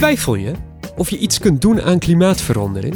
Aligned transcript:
Twijfel 0.00 0.34
je 0.34 0.52
of 0.96 1.10
je 1.10 1.18
iets 1.18 1.38
kunt 1.38 1.60
doen 1.60 1.82
aan 1.82 1.98
klimaatverandering? 1.98 2.94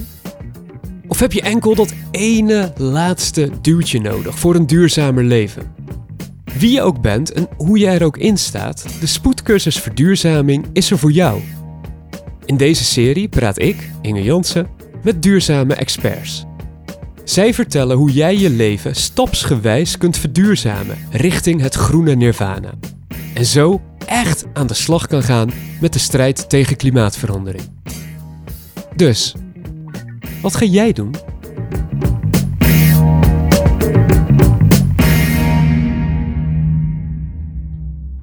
Of 1.09 1.21
heb 1.21 1.33
je 1.33 1.43
enkel 1.43 1.75
dat 1.75 1.95
ene 2.11 2.73
laatste 2.77 3.51
duwtje 3.61 4.01
nodig 4.01 4.39
voor 4.39 4.55
een 4.55 4.67
duurzamer 4.67 5.25
leven? 5.25 5.75
Wie 6.59 6.73
je 6.73 6.83
ook 6.83 7.01
bent 7.01 7.33
en 7.33 7.49
hoe 7.57 7.79
je 7.79 7.87
er 7.87 8.05
ook 8.05 8.17
in 8.17 8.37
staat, 8.39 9.01
de 9.01 9.07
spoedcursus 9.07 9.79
verduurzaming 9.79 10.67
is 10.73 10.91
er 10.91 10.99
voor 10.99 11.11
jou. 11.11 11.41
In 12.45 12.57
deze 12.57 12.85
serie 12.85 13.29
praat 13.29 13.61
ik, 13.61 13.91
Inge 14.01 14.23
Jansen, 14.23 14.67
met 15.03 15.23
duurzame 15.23 15.75
experts. 15.75 16.45
Zij 17.25 17.55
vertellen 17.55 17.97
hoe 17.97 18.13
jij 18.13 18.37
je 18.37 18.51
leven 18.51 18.95
stapsgewijs 18.95 19.99
kunt 19.99 20.17
verduurzamen 20.17 20.97
richting 21.11 21.61
het 21.61 21.75
groene 21.75 22.15
nirvana. 22.15 22.75
En 23.35 23.45
zo 23.45 23.81
echt 24.07 24.45
aan 24.53 24.67
de 24.67 24.75
slag 24.75 25.07
kan 25.07 25.23
gaan 25.23 25.51
met 25.81 25.93
de 25.93 25.99
strijd 25.99 26.49
tegen 26.49 26.77
klimaatverandering. 26.77 27.65
Dus, 28.97 29.35
wat 30.43 30.57
ga 30.57 30.65
jij 30.65 30.93
doen? 30.93 31.15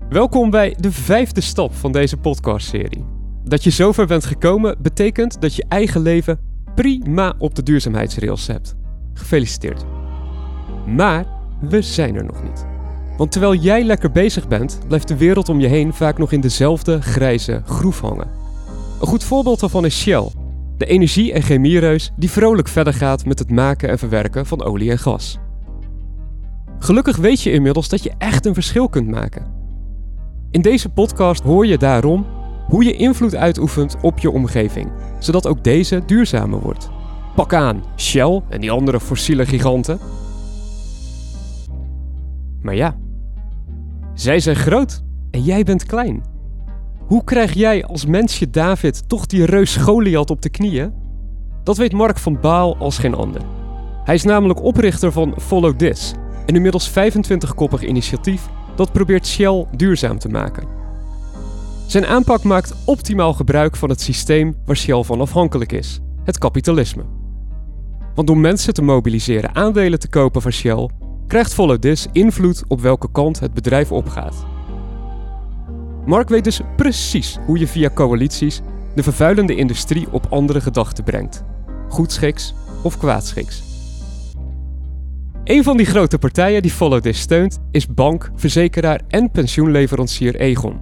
Welkom 0.09 0.49
bij 0.49 0.75
de 0.79 0.91
vijfde 0.91 1.41
stap 1.41 1.73
van 1.73 1.91
deze 1.91 2.17
podcastserie. 2.17 3.05
Dat 3.43 3.63
je 3.63 3.69
zover 3.69 4.07
bent 4.07 4.25
gekomen 4.25 4.77
betekent 4.81 5.41
dat 5.41 5.55
je 5.55 5.65
eigen 5.67 6.01
leven 6.01 6.39
prima 6.75 7.33
op 7.37 7.55
de 7.55 7.63
duurzaamheidsrails 7.63 8.47
hebt. 8.47 8.75
Gefeliciteerd. 9.13 9.85
Maar 10.85 11.25
we 11.61 11.81
zijn 11.81 12.15
er 12.15 12.25
nog 12.25 12.43
niet. 12.43 12.70
Want 13.21 13.33
terwijl 13.33 13.55
jij 13.55 13.83
lekker 13.83 14.11
bezig 14.11 14.47
bent, 14.47 14.79
blijft 14.87 15.07
de 15.07 15.17
wereld 15.17 15.49
om 15.49 15.59
je 15.59 15.67
heen 15.67 15.93
vaak 15.93 16.17
nog 16.17 16.31
in 16.31 16.41
dezelfde 16.41 17.01
grijze 17.01 17.61
groef 17.65 17.99
hangen. 17.99 18.27
Een 19.01 19.07
goed 19.07 19.23
voorbeeld 19.23 19.59
daarvan 19.59 19.85
is 19.85 19.99
Shell, 19.99 20.29
de 20.77 20.85
energie- 20.85 21.33
en 21.33 21.41
chemiereus 21.41 22.11
die 22.15 22.31
vrolijk 22.31 22.67
verder 22.67 22.93
gaat 22.93 23.25
met 23.25 23.39
het 23.39 23.49
maken 23.49 23.89
en 23.89 23.97
verwerken 23.97 24.45
van 24.45 24.63
olie 24.63 24.91
en 24.91 24.99
gas. 24.99 25.39
Gelukkig 26.79 27.17
weet 27.17 27.41
je 27.41 27.51
inmiddels 27.51 27.89
dat 27.89 28.03
je 28.03 28.11
echt 28.17 28.45
een 28.45 28.53
verschil 28.53 28.89
kunt 28.89 29.07
maken. 29.07 29.45
In 30.51 30.61
deze 30.61 30.89
podcast 30.89 31.43
hoor 31.43 31.65
je 31.65 31.77
daarom 31.77 32.25
hoe 32.67 32.83
je 32.83 32.95
invloed 32.95 33.35
uitoefent 33.35 33.97
op 34.01 34.19
je 34.19 34.31
omgeving, 34.31 34.91
zodat 35.19 35.47
ook 35.47 35.63
deze 35.63 36.01
duurzamer 36.05 36.59
wordt. 36.59 36.89
Pak 37.35 37.53
aan, 37.53 37.83
Shell 37.97 38.41
en 38.49 38.61
die 38.61 38.71
andere 38.71 38.99
fossiele 38.99 39.45
giganten. 39.45 39.99
Maar 42.61 42.75
ja, 42.75 42.95
zij 44.13 44.39
zijn 44.39 44.55
groot 44.55 45.03
en 45.31 45.43
jij 45.43 45.63
bent 45.63 45.85
klein. 45.85 46.23
Hoe 47.07 47.23
krijg 47.23 47.53
jij 47.53 47.85
als 47.85 48.05
mensje 48.05 48.49
David 48.49 49.09
toch 49.09 49.25
die 49.25 49.45
reus 49.45 49.75
Goliath 49.75 50.29
op 50.29 50.41
de 50.41 50.49
knieën? 50.49 50.93
Dat 51.63 51.77
weet 51.77 51.93
Mark 51.93 52.17
van 52.17 52.39
Baal 52.39 52.77
als 52.77 52.97
geen 52.97 53.15
ander. 53.15 53.41
Hij 54.03 54.15
is 54.15 54.23
namelijk 54.23 54.63
oprichter 54.63 55.11
van 55.11 55.33
Follow 55.37 55.75
This, 55.75 56.13
een 56.45 56.55
inmiddels 56.55 56.89
25-koppig 56.89 57.83
initiatief 57.83 58.49
dat 58.75 58.91
probeert 58.91 59.27
Shell 59.27 59.65
duurzaam 59.75 60.19
te 60.19 60.29
maken. 60.29 60.67
Zijn 61.87 62.05
aanpak 62.05 62.43
maakt 62.43 62.75
optimaal 62.85 63.33
gebruik 63.33 63.75
van 63.75 63.89
het 63.89 64.01
systeem 64.01 64.55
waar 64.65 64.77
Shell 64.77 65.03
van 65.03 65.21
afhankelijk 65.21 65.71
is, 65.71 65.99
het 66.23 66.37
kapitalisme. 66.37 67.03
Want 68.15 68.27
door 68.27 68.37
mensen 68.37 68.73
te 68.73 68.81
mobiliseren 68.81 69.55
aandelen 69.55 69.99
te 69.99 70.09
kopen 70.09 70.41
van 70.41 70.51
Shell, 70.51 70.89
krijgt 71.31 71.53
Follow 71.53 71.77
This 71.77 72.07
invloed 72.11 72.63
op 72.67 72.81
welke 72.81 73.11
kant 73.11 73.39
het 73.39 73.53
bedrijf 73.53 73.91
opgaat. 73.91 74.45
Mark 76.05 76.29
weet 76.29 76.43
dus 76.43 76.61
precies 76.75 77.37
hoe 77.45 77.59
je 77.59 77.67
via 77.67 77.89
coalities 77.93 78.61
de 78.95 79.03
vervuilende 79.03 79.55
industrie 79.55 80.11
op 80.11 80.25
andere 80.29 80.61
gedachten 80.61 81.03
brengt. 81.03 81.43
Goedschiks 81.89 82.53
of 82.83 82.97
kwaadschiks. 82.97 83.63
Een 85.43 85.63
van 85.63 85.77
die 85.77 85.85
grote 85.85 86.17
partijen 86.17 86.61
die 86.61 86.71
Follow 86.71 87.01
This 87.01 87.19
steunt 87.19 87.59
is 87.71 87.87
bank, 87.87 88.31
verzekeraar 88.35 89.01
en 89.07 89.31
pensioenleverancier 89.31 90.35
Egon. 90.35 90.79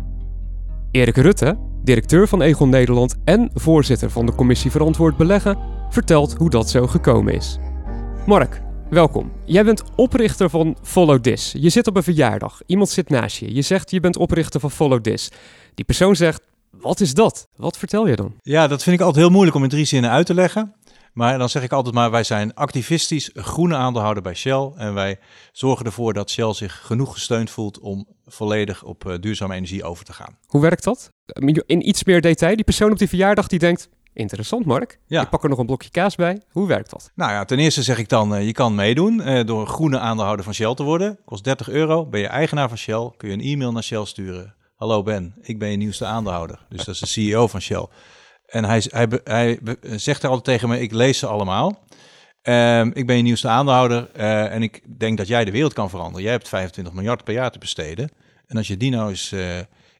Erik 0.91 1.17
Rutte, 1.17 1.57
directeur 1.83 2.27
van 2.27 2.41
Egon 2.41 2.69
Nederland 2.69 3.15
en 3.23 3.49
voorzitter 3.53 4.09
van 4.09 4.25
de 4.25 4.35
Commissie 4.35 4.71
Verantwoord 4.71 5.17
Beleggen, 5.17 5.57
vertelt 5.89 6.33
hoe 6.37 6.49
dat 6.49 6.69
zo 6.69 6.87
gekomen 6.87 7.33
is. 7.33 7.59
Mark, 8.25 8.61
welkom. 8.89 9.31
Jij 9.45 9.63
bent 9.63 9.83
oprichter 9.95 10.49
van 10.49 10.77
Follow 10.81 11.19
This. 11.19 11.53
Je 11.57 11.69
zit 11.69 11.87
op 11.87 11.95
een 11.95 12.03
verjaardag. 12.03 12.61
Iemand 12.65 12.89
zit 12.89 13.09
naast 13.09 13.37
je. 13.37 13.53
Je 13.53 13.61
zegt 13.61 13.91
je 13.91 13.99
bent 13.99 14.17
oprichter 14.17 14.59
van 14.59 14.71
Follow 14.71 15.01
This. 15.01 15.31
Die 15.75 15.85
persoon 15.85 16.15
zegt: 16.15 16.41
Wat 16.71 16.99
is 16.99 17.13
dat? 17.13 17.47
Wat 17.55 17.77
vertel 17.77 18.07
je 18.07 18.15
dan? 18.15 18.35
Ja, 18.41 18.67
dat 18.67 18.83
vind 18.83 18.95
ik 18.95 19.01
altijd 19.01 19.23
heel 19.23 19.33
moeilijk 19.33 19.55
om 19.55 19.63
in 19.63 19.69
drie 19.69 19.85
zinnen 19.85 20.11
uit 20.11 20.25
te 20.25 20.33
leggen. 20.33 20.73
Maar 21.13 21.37
dan 21.37 21.49
zeg 21.49 21.63
ik 21.63 21.71
altijd 21.71 21.95
maar, 21.95 22.11
wij 22.11 22.23
zijn 22.23 22.53
activistisch 22.53 23.29
groene 23.33 23.75
aandeelhouder 23.75 24.23
bij 24.23 24.33
Shell. 24.33 24.71
En 24.75 24.93
wij 24.93 25.19
zorgen 25.51 25.85
ervoor 25.85 26.13
dat 26.13 26.29
Shell 26.29 26.53
zich 26.53 26.81
genoeg 26.85 27.13
gesteund 27.13 27.49
voelt 27.49 27.79
om 27.79 28.07
volledig 28.25 28.83
op 28.83 29.05
uh, 29.05 29.13
duurzame 29.19 29.55
energie 29.55 29.83
over 29.83 30.05
te 30.05 30.13
gaan. 30.13 30.37
Hoe 30.47 30.61
werkt 30.61 30.83
dat? 30.83 31.09
In 31.65 31.87
iets 31.87 32.03
meer 32.03 32.21
detail. 32.21 32.55
Die 32.55 32.65
persoon 32.65 32.91
op 32.91 32.97
die 32.97 33.07
verjaardag 33.07 33.47
die 33.47 33.59
denkt, 33.59 33.89
Interessant, 34.13 34.65
Mark. 34.65 34.99
Ja. 35.05 35.21
Ik 35.21 35.29
pak 35.29 35.43
er 35.43 35.49
nog 35.49 35.57
een 35.57 35.65
blokje 35.65 35.89
kaas 35.89 36.15
bij. 36.15 36.41
Hoe 36.51 36.67
werkt 36.67 36.89
dat? 36.89 37.11
Nou 37.15 37.31
ja, 37.31 37.45
ten 37.45 37.59
eerste 37.59 37.83
zeg 37.83 37.97
ik 37.97 38.09
dan, 38.09 38.35
uh, 38.35 38.45
je 38.45 38.51
kan 38.51 38.75
meedoen 38.75 39.19
uh, 39.19 39.45
door 39.45 39.67
groene 39.67 39.99
aandeelhouder 39.99 40.45
van 40.45 40.53
Shell 40.53 40.73
te 40.73 40.83
worden. 40.83 41.19
Kost 41.25 41.43
30 41.43 41.69
euro. 41.69 42.05
Ben 42.05 42.19
je 42.19 42.27
eigenaar 42.27 42.67
van 42.67 42.77
Shell, 42.77 43.11
kun 43.17 43.29
je 43.29 43.33
een 43.33 43.41
e-mail 43.41 43.71
naar 43.71 43.83
Shell 43.83 44.05
sturen. 44.05 44.55
Hallo 44.75 45.03
Ben, 45.03 45.35
ik 45.41 45.59
ben 45.59 45.69
je 45.69 45.77
nieuwste 45.77 46.05
aandeelhouder. 46.05 46.65
Dus 46.69 46.85
dat 46.85 46.93
is 46.93 46.99
de 46.99 47.05
CEO 47.05 47.47
van 47.47 47.61
Shell. 47.61 47.87
En 48.45 48.65
hij, 48.65 48.83
hij, 48.87 49.19
hij, 49.23 49.59
zegt 49.81 50.23
er 50.23 50.29
altijd 50.29 50.45
tegen 50.45 50.69
me, 50.69 50.79
ik 50.79 50.91
lees 50.91 51.17
ze 51.17 51.27
allemaal. 51.27 51.87
Um, 52.43 52.91
ik 52.93 53.07
ben 53.07 53.15
je 53.15 53.21
nieuwste 53.21 53.47
aandeelhouder 53.47 54.09
uh, 54.17 54.53
en 54.53 54.63
ik 54.63 54.99
denk 54.99 55.17
dat 55.17 55.27
jij 55.27 55.45
de 55.45 55.51
wereld 55.51 55.73
kan 55.73 55.89
veranderen. 55.89 56.23
Jij 56.23 56.31
hebt 56.31 56.47
25 56.47 56.93
miljard 56.93 57.23
per 57.23 57.33
jaar 57.33 57.51
te 57.51 57.59
besteden. 57.59 58.11
En 58.45 58.57
als 58.57 58.67
je 58.67 58.77
die 58.77 58.91
nou 58.91 59.09
eens 59.09 59.35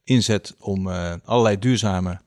inzet 0.03 0.56
om 0.59 0.88
allerlei 1.25 1.59
duurzame 1.59 2.19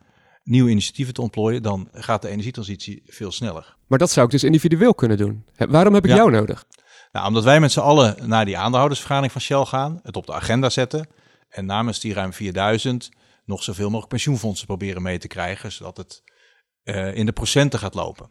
nieuwe 0.44 0.70
initiatieven 0.70 1.14
te 1.14 1.22
ontplooien, 1.22 1.62
dan 1.62 1.88
gaat 1.92 2.22
de 2.22 2.28
energietransitie 2.28 3.02
veel 3.06 3.32
sneller. 3.32 3.76
Maar 3.86 3.98
dat 3.98 4.10
zou 4.10 4.26
ik 4.26 4.32
dus 4.32 4.44
individueel 4.44 4.94
kunnen 4.94 5.16
doen. 5.16 5.44
Waarom 5.56 5.94
heb 5.94 6.04
ik 6.04 6.10
ja. 6.10 6.16
jou 6.16 6.30
nodig? 6.30 6.64
Nou, 7.12 7.26
omdat 7.26 7.44
wij 7.44 7.60
met 7.60 7.72
z'n 7.72 7.80
allen 7.80 8.28
naar 8.28 8.44
die 8.44 8.58
aandeelhoudersvergadering 8.58 9.32
van 9.32 9.40
Shell 9.40 9.64
gaan, 9.64 10.00
het 10.02 10.16
op 10.16 10.26
de 10.26 10.32
agenda 10.32 10.70
zetten 10.70 11.08
en 11.48 11.66
namens 11.66 12.00
die 12.00 12.12
ruim 12.12 12.32
4000 12.32 13.10
nog 13.44 13.62
zoveel 13.62 13.86
mogelijk 13.86 14.08
pensioenfondsen 14.08 14.66
proberen 14.66 15.02
mee 15.02 15.18
te 15.18 15.28
krijgen, 15.28 15.72
zodat 15.72 15.96
het 15.96 16.22
uh, 16.84 17.14
in 17.14 17.26
de 17.26 17.32
procenten 17.32 17.78
gaat 17.78 17.94
lopen. 17.94 18.30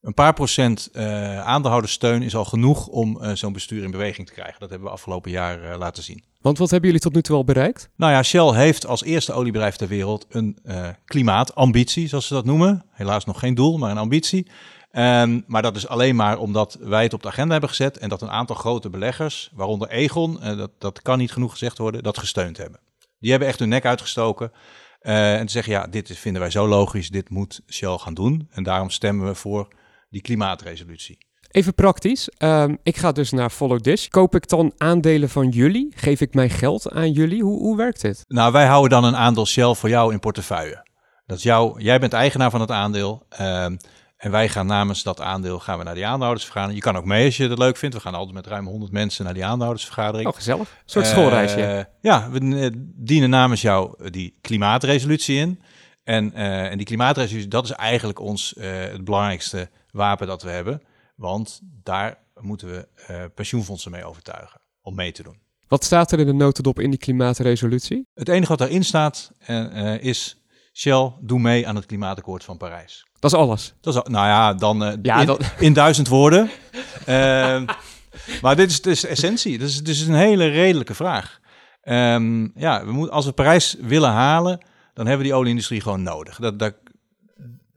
Een 0.00 0.14
paar 0.14 0.32
procent 0.32 0.88
uh, 0.92 1.40
aandeelhouderssteun 1.40 2.22
is 2.22 2.36
al 2.36 2.44
genoeg 2.44 2.86
om 2.86 3.22
uh, 3.22 3.34
zo'n 3.34 3.52
bestuur 3.52 3.82
in 3.82 3.90
beweging 3.90 4.26
te 4.26 4.32
krijgen. 4.32 4.60
Dat 4.60 4.70
hebben 4.70 4.88
we 4.88 4.94
afgelopen 4.94 5.30
jaar 5.30 5.78
laten 5.78 6.02
zien. 6.02 6.24
Want 6.48 6.60
wat 6.60 6.70
hebben 6.70 6.88
jullie 6.88 7.04
tot 7.04 7.14
nu 7.14 7.22
toe 7.22 7.36
al 7.36 7.44
bereikt? 7.44 7.90
Nou 7.96 8.12
ja, 8.12 8.22
Shell 8.22 8.52
heeft 8.54 8.86
als 8.86 9.02
eerste 9.02 9.32
oliebedrijf 9.32 9.76
ter 9.76 9.88
wereld 9.88 10.26
een 10.28 10.58
klimaatambitie, 11.04 12.08
zoals 12.08 12.26
ze 12.26 12.34
dat 12.34 12.44
noemen. 12.44 12.84
Helaas 12.90 13.24
nog 13.24 13.38
geen 13.38 13.54
doel, 13.54 13.78
maar 13.78 13.90
een 13.90 13.98
ambitie. 13.98 14.50
Um, 14.92 15.44
maar 15.46 15.62
dat 15.62 15.76
is 15.76 15.88
alleen 15.88 16.16
maar 16.16 16.38
omdat 16.38 16.78
wij 16.80 17.02
het 17.02 17.12
op 17.12 17.22
de 17.22 17.28
agenda 17.28 17.52
hebben 17.52 17.68
gezet 17.68 17.98
en 17.98 18.08
dat 18.08 18.22
een 18.22 18.30
aantal 18.30 18.56
grote 18.56 18.90
beleggers, 18.90 19.50
waaronder 19.54 19.88
Egon, 19.88 20.40
dat, 20.40 20.70
dat 20.78 21.02
kan 21.02 21.18
niet 21.18 21.32
genoeg 21.32 21.50
gezegd 21.50 21.78
worden, 21.78 22.02
dat 22.02 22.18
gesteund 22.18 22.56
hebben. 22.56 22.80
Die 23.18 23.30
hebben 23.30 23.48
echt 23.48 23.58
hun 23.58 23.68
nek 23.68 23.84
uitgestoken. 23.84 24.52
Uh, 25.02 25.38
en 25.38 25.46
te 25.46 25.52
zeggen, 25.52 25.72
ja, 25.72 25.86
dit 25.86 26.18
vinden 26.18 26.42
wij 26.42 26.50
zo 26.50 26.68
logisch, 26.68 27.10
dit 27.10 27.30
moet 27.30 27.60
Shell 27.66 27.98
gaan 27.98 28.14
doen. 28.14 28.48
En 28.50 28.62
daarom 28.62 28.90
stemmen 28.90 29.26
we 29.26 29.34
voor 29.34 29.68
die 30.10 30.22
klimaatresolutie. 30.22 31.18
Even 31.50 31.74
praktisch. 31.74 32.28
Um, 32.38 32.78
ik 32.82 32.96
ga 32.96 33.12
dus 33.12 33.30
naar 33.30 33.50
Follow 33.50 33.80
This. 33.80 34.08
Koop 34.08 34.34
ik 34.34 34.48
dan 34.48 34.72
aandelen 34.76 35.28
van 35.28 35.48
jullie? 35.48 35.92
Geef 35.96 36.20
ik 36.20 36.34
mijn 36.34 36.50
geld 36.50 36.92
aan 36.92 37.12
jullie? 37.12 37.42
Hoe, 37.42 37.58
hoe 37.58 37.76
werkt 37.76 38.00
dit? 38.00 38.24
Nou, 38.28 38.52
wij 38.52 38.66
houden 38.66 38.90
dan 38.90 39.04
een 39.04 39.16
aandeel 39.16 39.46
Shell 39.46 39.74
voor 39.74 39.88
jou 39.88 40.12
in 40.12 40.20
portefeuille. 40.20 40.86
Dat 41.26 41.36
is 41.36 41.42
jou, 41.42 41.82
jij 41.82 41.98
bent 41.98 42.12
eigenaar 42.12 42.50
van 42.50 42.60
het 42.60 42.70
aandeel. 42.70 43.26
Um, 43.40 43.76
en 44.18 44.30
wij 44.30 44.48
gaan 44.48 44.66
namens 44.66 45.02
dat 45.02 45.20
aandeel 45.20 45.58
gaan 45.58 45.78
we 45.78 45.84
naar 45.84 45.94
die 45.94 46.06
aandeelhoudersvergadering. 46.06 46.78
Je 46.78 46.90
kan 46.90 46.96
ook 46.96 47.04
mee 47.04 47.24
als 47.24 47.36
je 47.36 47.48
het 47.48 47.58
leuk 47.58 47.76
vindt. 47.76 47.94
We 47.94 48.00
gaan 48.00 48.14
altijd 48.14 48.34
met 48.34 48.46
ruim 48.46 48.66
100 48.66 48.92
mensen 48.92 49.24
naar 49.24 49.34
die 49.34 49.44
aandeelhoudersvergadering. 49.44 50.28
Oh, 50.28 50.34
gezellig. 50.34 50.68
Een 50.70 50.82
soort 50.84 51.06
schoolreisje. 51.06 51.58
Uh, 51.58 51.80
ja, 52.00 52.30
we 52.30 52.70
dienen 52.96 53.30
namens 53.30 53.62
jou 53.62 54.10
die 54.10 54.38
klimaatresolutie 54.40 55.36
in. 55.36 55.60
En, 56.04 56.32
uh, 56.34 56.70
en 56.70 56.76
die 56.76 56.86
klimaatresolutie, 56.86 57.48
dat 57.48 57.64
is 57.64 57.70
eigenlijk 57.70 58.20
ons 58.20 58.54
uh, 58.56 58.64
het 58.80 59.04
belangrijkste 59.04 59.68
wapen 59.90 60.26
dat 60.26 60.42
we 60.42 60.50
hebben. 60.50 60.82
Want 61.18 61.60
daar 61.82 62.18
moeten 62.40 62.68
we 62.68 63.30
pensioenfondsen 63.34 63.90
mee 63.90 64.04
overtuigen 64.04 64.60
om 64.82 64.94
mee 64.94 65.12
te 65.12 65.22
doen. 65.22 65.40
Wat 65.68 65.84
staat 65.84 66.12
er 66.12 66.18
in 66.18 66.26
de 66.26 66.32
notendop 66.32 66.80
in 66.80 66.90
die 66.90 66.98
klimaatresolutie? 66.98 68.06
Het 68.14 68.28
enige 68.28 68.48
wat 68.48 68.58
daarin 68.58 68.84
staat 68.84 69.32
is 70.00 70.38
Shell, 70.78 71.12
doe 71.20 71.38
mee 71.38 71.68
aan 71.68 71.76
het 71.76 71.86
klimaatakkoord 71.86 72.44
van 72.44 72.56
Parijs. 72.56 73.06
Dat 73.18 73.32
is 73.32 73.38
alles? 73.38 73.74
Dat 73.80 73.94
is, 73.94 74.02
nou 74.02 74.26
ja, 74.26 74.54
dan, 74.54 74.82
uh, 74.82 74.92
ja, 75.02 75.20
in, 75.20 75.26
dat... 75.26 75.54
in, 75.58 75.72
duizend 75.72 76.08
woorden. 76.08 76.50
uh, 77.08 77.62
maar 78.42 78.56
dit 78.56 78.70
is, 78.70 78.80
dit 78.80 78.92
is 78.92 79.00
de 79.00 79.08
essentie. 79.08 79.58
Dus 79.58 79.74
het 79.74 79.88
is 79.88 80.06
een 80.06 80.14
hele 80.14 80.46
redelijke 80.46 80.94
vraag. 80.94 81.40
Um, 81.82 82.52
ja, 82.54 82.84
we 82.84 82.92
moeten, 82.92 83.14
als 83.14 83.24
we 83.24 83.32
Parijs 83.32 83.76
willen 83.80 84.10
halen, 84.10 84.58
dan 84.94 85.06
hebben 85.06 85.18
we 85.24 85.30
die 85.30 85.40
olieindustrie 85.40 85.80
gewoon 85.80 86.02
nodig. 86.02 86.36
Dat, 86.36 86.58
dat, 86.58 86.74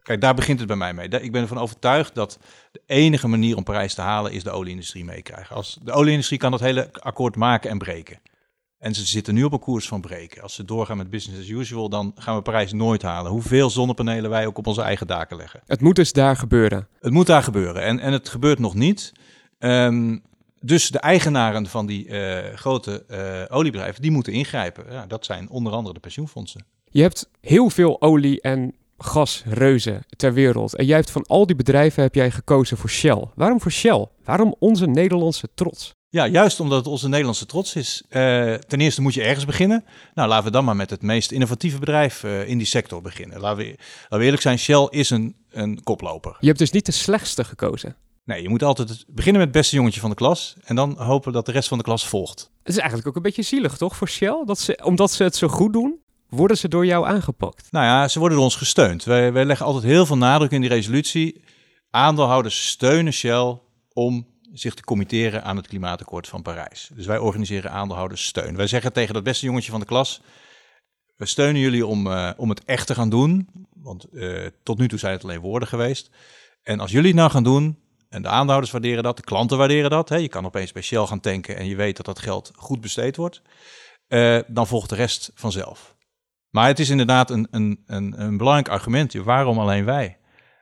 kijk, 0.03 0.21
daar 0.21 0.35
begint 0.35 0.59
het 0.59 0.67
bij 0.67 0.77
mij 0.77 0.93
mee. 0.93 1.07
Ik 1.07 1.31
ben 1.31 1.41
ervan 1.41 1.57
overtuigd 1.57 2.15
dat 2.15 2.39
de 2.71 2.81
enige 2.85 3.27
manier 3.27 3.55
om 3.55 3.63
Parijs 3.63 3.93
te 3.93 4.01
halen 4.01 4.31
is 4.31 4.43
de 4.43 4.51
olieindustrie 4.51 5.05
meekrijgen. 5.05 5.55
Als 5.55 5.77
de 5.81 5.91
olieindustrie 5.91 6.39
kan 6.39 6.51
dat 6.51 6.59
hele 6.59 6.89
akkoord 6.91 7.35
maken 7.35 7.69
en 7.69 7.77
breken. 7.77 8.19
En 8.81 8.93
ze 8.93 9.05
zitten 9.05 9.33
nu 9.33 9.43
op 9.43 9.53
een 9.53 9.59
koers 9.59 9.87
van 9.87 10.01
breken. 10.01 10.41
Als 10.41 10.53
ze 10.53 10.65
doorgaan 10.65 10.97
met 10.97 11.09
business 11.09 11.41
as 11.41 11.49
usual, 11.49 11.89
dan 11.89 12.11
gaan 12.15 12.35
we 12.35 12.41
Parijs 12.41 12.73
nooit 12.73 13.01
halen. 13.01 13.31
Hoeveel 13.31 13.69
zonnepanelen 13.69 14.29
wij 14.29 14.45
ook 14.47 14.57
op 14.57 14.67
onze 14.67 14.81
eigen 14.81 15.07
daken 15.07 15.37
leggen. 15.37 15.61
Het 15.65 15.81
moet 15.81 15.95
dus 15.95 16.13
daar 16.13 16.35
gebeuren. 16.35 16.87
Het 16.99 17.11
moet 17.11 17.27
daar 17.27 17.43
gebeuren. 17.43 17.81
En, 17.83 17.99
en 17.99 18.13
het 18.13 18.29
gebeurt 18.29 18.59
nog 18.59 18.73
niet. 18.73 19.11
Ehm, 19.59 20.17
dus 20.59 20.89
de 20.89 20.99
eigenaren 20.99 21.67
van 21.67 21.85
die 21.85 22.07
uh, 22.07 22.53
grote 22.53 23.03
uh, 23.09 23.57
oliebedrijven, 23.57 24.01
die 24.01 24.11
moeten 24.11 24.33
ingrijpen. 24.33 24.91
Ja, 24.91 25.05
dat 25.05 25.25
zijn 25.25 25.49
onder 25.49 25.73
andere 25.73 25.93
de 25.93 25.99
pensioenfondsen. 25.99 26.65
Je 26.89 27.01
hebt 27.01 27.29
heel 27.41 27.69
veel 27.69 28.01
olie- 28.01 28.41
en 28.41 28.75
gasreuzen 29.03 30.05
ter 30.15 30.33
wereld. 30.33 30.75
En 30.75 30.85
jij 30.85 30.95
hebt 30.95 31.11
van 31.11 31.25
al 31.25 31.45
die 31.45 31.55
bedrijven 31.55 32.03
heb 32.03 32.15
jij 32.15 32.31
gekozen 32.31 32.77
voor 32.77 32.89
Shell. 32.89 33.25
Waarom 33.35 33.61
voor 33.61 33.71
Shell? 33.71 34.07
Waarom 34.23 34.55
onze 34.59 34.85
Nederlandse 34.85 35.49
trots? 35.55 35.93
Ja, 36.09 36.27
juist 36.27 36.59
omdat 36.59 36.77
het 36.77 36.87
onze 36.87 37.09
Nederlandse 37.09 37.45
trots 37.45 37.75
is. 37.75 38.03
Uh, 38.09 38.53
ten 38.53 38.81
eerste 38.81 39.01
moet 39.01 39.13
je 39.13 39.23
ergens 39.23 39.45
beginnen. 39.45 39.85
Nou, 40.13 40.29
laten 40.29 40.45
we 40.45 40.51
dan 40.51 40.65
maar 40.65 40.75
met 40.75 40.89
het 40.89 41.01
meest 41.01 41.31
innovatieve 41.31 41.79
bedrijf 41.79 42.23
uh, 42.23 42.47
in 42.47 42.57
die 42.57 42.67
sector 42.67 43.01
beginnen. 43.01 43.39
Laten 43.39 43.57
we, 43.57 43.75
laten 44.01 44.17
we 44.17 44.23
eerlijk 44.23 44.41
zijn, 44.41 44.59
Shell 44.59 44.87
is 44.89 45.09
een, 45.09 45.35
een 45.49 45.83
koploper. 45.83 46.37
Je 46.39 46.47
hebt 46.47 46.59
dus 46.59 46.71
niet 46.71 46.85
de 46.85 46.91
slechtste 46.91 47.43
gekozen. 47.43 47.95
Nee, 48.23 48.41
je 48.41 48.49
moet 48.49 48.63
altijd 48.63 49.05
beginnen 49.07 49.41
met 49.41 49.49
het 49.49 49.57
beste 49.57 49.75
jongetje 49.75 49.99
van 49.99 50.09
de 50.09 50.15
klas 50.15 50.55
en 50.63 50.75
dan 50.75 50.97
hopen 50.97 51.33
dat 51.33 51.45
de 51.45 51.51
rest 51.51 51.67
van 51.67 51.77
de 51.77 51.83
klas 51.83 52.07
volgt. 52.07 52.51
Het 52.63 52.73
is 52.73 52.77
eigenlijk 52.77 53.07
ook 53.07 53.15
een 53.15 53.21
beetje 53.21 53.41
zielig, 53.41 53.77
toch, 53.77 53.95
voor 53.95 54.09
Shell? 54.09 54.43
Dat 54.45 54.59
ze, 54.59 54.79
omdat 54.83 55.11
ze 55.11 55.23
het 55.23 55.35
zo 55.35 55.47
goed 55.47 55.73
doen, 55.73 55.99
worden 56.31 56.57
ze 56.57 56.67
door 56.67 56.85
jou 56.85 57.07
aangepakt? 57.07 57.71
Nou 57.71 57.85
ja, 57.85 58.07
ze 58.07 58.19
worden 58.19 58.37
door 58.37 58.45
ons 58.45 58.55
gesteund. 58.55 59.03
Wij, 59.03 59.33
wij 59.33 59.45
leggen 59.45 59.65
altijd 59.65 59.83
heel 59.83 60.05
veel 60.05 60.17
nadruk 60.17 60.51
in 60.51 60.61
die 60.61 60.69
resolutie. 60.69 61.43
Aandeelhouders 61.89 62.67
steunen 62.67 63.13
Shell 63.13 63.59
om 63.93 64.27
zich 64.53 64.73
te 64.73 64.83
committeren 64.83 65.43
aan 65.43 65.55
het 65.55 65.67
klimaatakkoord 65.67 66.27
van 66.27 66.41
Parijs. 66.41 66.89
Dus 66.93 67.05
wij 67.05 67.17
organiseren 67.17 67.71
aandeelhouders 67.71 68.25
steun. 68.25 68.55
Wij 68.55 68.67
zeggen 68.67 68.93
tegen 68.93 69.13
dat 69.13 69.23
beste 69.23 69.45
jongetje 69.45 69.71
van 69.71 69.79
de 69.79 69.85
klas, 69.85 70.21
we 71.15 71.25
steunen 71.25 71.61
jullie 71.61 71.85
om, 71.85 72.07
uh, 72.07 72.31
om 72.37 72.49
het 72.49 72.65
echt 72.65 72.87
te 72.87 72.95
gaan 72.95 73.09
doen. 73.09 73.49
Want 73.73 74.05
uh, 74.11 74.47
tot 74.63 74.77
nu 74.77 74.87
toe 74.87 74.99
zijn 74.99 75.13
het 75.13 75.23
alleen 75.23 75.39
woorden 75.39 75.67
geweest. 75.67 76.09
En 76.63 76.79
als 76.79 76.91
jullie 76.91 77.07
het 77.07 77.17
nou 77.17 77.31
gaan 77.31 77.43
doen, 77.43 77.77
en 78.09 78.21
de 78.21 78.27
aandeelhouders 78.27 78.71
waarderen 78.71 79.03
dat, 79.03 79.17
de 79.17 79.23
klanten 79.23 79.57
waarderen 79.57 79.89
dat. 79.89 80.09
Hè, 80.09 80.15
je 80.15 80.27
kan 80.27 80.45
opeens 80.45 80.71
bij 80.71 80.81
Shell 80.81 81.05
gaan 81.05 81.19
tanken 81.19 81.57
en 81.57 81.65
je 81.65 81.75
weet 81.75 81.97
dat 81.97 82.05
dat 82.05 82.19
geld 82.19 82.51
goed 82.55 82.81
besteed 82.81 83.15
wordt. 83.15 83.41
Uh, 84.07 84.39
dan 84.47 84.67
volgt 84.67 84.89
de 84.89 84.95
rest 84.95 85.31
vanzelf. 85.35 85.90
Maar 86.51 86.67
het 86.67 86.79
is 86.79 86.89
inderdaad 86.89 87.29
een, 87.29 87.47
een, 87.51 87.83
een, 87.85 88.21
een 88.21 88.37
belangrijk 88.37 88.69
argument. 88.69 89.13
Waarom 89.13 89.59
alleen 89.59 89.85
wij? 89.85 90.17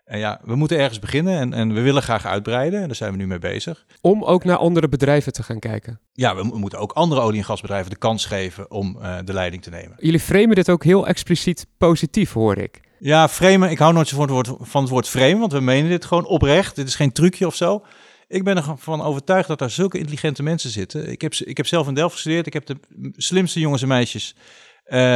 En 0.05 0.19
ja, 0.19 0.41
we 0.43 0.55
moeten 0.55 0.77
ergens 0.77 0.99
beginnen 0.99 1.39
en, 1.39 1.53
en 1.53 1.73
we 1.73 1.81
willen 1.81 2.01
graag 2.01 2.25
uitbreiden. 2.25 2.81
En 2.81 2.87
daar 2.87 2.95
zijn 2.95 3.11
we 3.11 3.17
nu 3.17 3.27
mee 3.27 3.39
bezig. 3.39 3.85
Om 4.01 4.23
ook 4.23 4.43
naar 4.43 4.57
andere 4.57 4.89
bedrijven 4.89 5.33
te 5.33 5.43
gaan 5.43 5.59
kijken. 5.59 5.99
Ja, 6.13 6.35
we, 6.35 6.41
we 6.41 6.57
moeten 6.57 6.79
ook 6.79 6.91
andere 6.91 7.21
olie- 7.21 7.37
en 7.37 7.45
gasbedrijven 7.45 7.89
de 7.89 7.97
kans 7.97 8.25
geven 8.25 8.71
om 8.71 8.97
uh, 9.01 9.17
de 9.25 9.33
leiding 9.33 9.63
te 9.63 9.69
nemen. 9.69 9.93
Jullie 9.97 10.19
framen 10.19 10.55
dit 10.55 10.69
ook 10.69 10.83
heel 10.83 11.07
expliciet 11.07 11.67
positief, 11.77 12.33
hoor 12.33 12.57
ik. 12.57 12.81
Ja, 12.99 13.29
framen. 13.29 13.69
Ik 13.69 13.79
hou 13.79 13.93
nooit 13.93 14.07
zo 14.07 14.15
van 14.15 14.25
het 14.25 14.33
woord, 14.47 14.69
van 14.69 14.81
het 14.81 14.91
woord 14.91 15.07
framen, 15.07 15.39
want 15.39 15.51
we 15.51 15.59
menen 15.59 15.89
dit 15.89 16.05
gewoon 16.05 16.25
oprecht. 16.25 16.75
Dit 16.75 16.87
is 16.87 16.95
geen 16.95 17.11
trucje 17.11 17.47
of 17.47 17.55
zo. 17.55 17.85
Ik 18.27 18.43
ben 18.43 18.57
ervan 18.57 19.01
overtuigd 19.01 19.47
dat 19.47 19.59
daar 19.59 19.69
zulke 19.69 19.97
intelligente 19.97 20.43
mensen 20.43 20.69
zitten. 20.69 21.11
Ik 21.11 21.21
heb, 21.21 21.33
ik 21.33 21.57
heb 21.57 21.65
zelf 21.67 21.87
in 21.87 21.93
Delft 21.93 22.13
gestudeerd. 22.13 22.47
Ik 22.47 22.53
heb 22.53 22.65
de 22.65 22.77
slimste 23.15 23.59
jongens 23.59 23.81
en 23.81 23.87
meisjes 23.87 24.35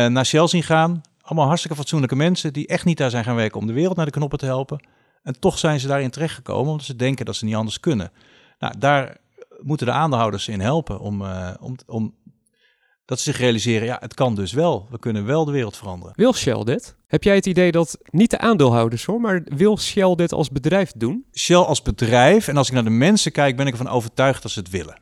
naar 0.09 0.25
Shell 0.25 0.47
zien 0.47 0.63
gaan. 0.63 1.01
Allemaal 1.21 1.47
hartstikke 1.47 1.77
fatsoenlijke 1.77 2.15
mensen 2.15 2.53
die 2.53 2.67
echt 2.67 2.85
niet 2.85 2.97
daar 2.97 3.09
zijn 3.09 3.23
gaan 3.23 3.35
werken 3.35 3.59
om 3.59 3.67
de 3.67 3.73
wereld 3.73 3.95
naar 3.95 4.05
de 4.05 4.11
knoppen 4.11 4.39
te 4.39 4.45
helpen. 4.45 4.87
En 5.23 5.39
toch 5.39 5.57
zijn 5.57 5.79
ze 5.79 5.87
daarin 5.87 6.09
terechtgekomen 6.09 6.71
omdat 6.71 6.85
ze 6.85 6.95
denken 6.95 7.25
dat 7.25 7.35
ze 7.35 7.45
niet 7.45 7.55
anders 7.55 7.79
kunnen. 7.79 8.11
Nou, 8.59 8.73
daar 8.77 9.17
moeten 9.61 9.85
de 9.85 9.91
aandeelhouders 9.91 10.47
in 10.47 10.59
helpen 10.59 10.99
om, 10.99 11.21
uh, 11.21 11.49
om, 11.59 11.75
om 11.85 12.15
dat 13.05 13.19
ze 13.19 13.23
zich 13.23 13.39
realiseren, 13.39 13.87
ja, 13.87 13.97
het 13.99 14.13
kan 14.13 14.35
dus 14.35 14.53
wel. 14.53 14.87
We 14.89 14.99
kunnen 14.99 15.25
wel 15.25 15.45
de 15.45 15.51
wereld 15.51 15.77
veranderen. 15.77 16.13
Wil 16.15 16.33
Shell 16.33 16.63
dit? 16.63 16.95
Heb 17.07 17.23
jij 17.23 17.35
het 17.35 17.45
idee 17.45 17.71
dat, 17.71 17.97
niet 18.09 18.29
de 18.29 18.37
aandeelhouders 18.37 19.05
hoor, 19.05 19.21
maar 19.21 19.41
wil 19.45 19.77
Shell 19.77 20.15
dit 20.15 20.31
als 20.31 20.49
bedrijf 20.49 20.91
doen? 20.95 21.25
Shell 21.33 21.55
als 21.55 21.81
bedrijf, 21.81 22.47
en 22.47 22.57
als 22.57 22.67
ik 22.67 22.73
naar 22.73 22.83
de 22.83 22.89
mensen 22.89 23.31
kijk, 23.31 23.57
ben 23.57 23.67
ik 23.67 23.71
ervan 23.71 23.87
overtuigd 23.87 24.41
dat 24.41 24.51
ze 24.51 24.59
het 24.59 24.69
willen. 24.69 25.01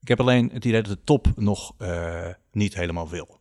Ik 0.00 0.08
heb 0.08 0.20
alleen 0.20 0.50
het 0.52 0.64
idee 0.64 0.82
dat 0.82 0.92
de 0.92 1.04
top 1.04 1.26
nog 1.36 1.72
uh, 1.78 2.28
niet 2.52 2.74
helemaal 2.74 3.08
wil. 3.08 3.40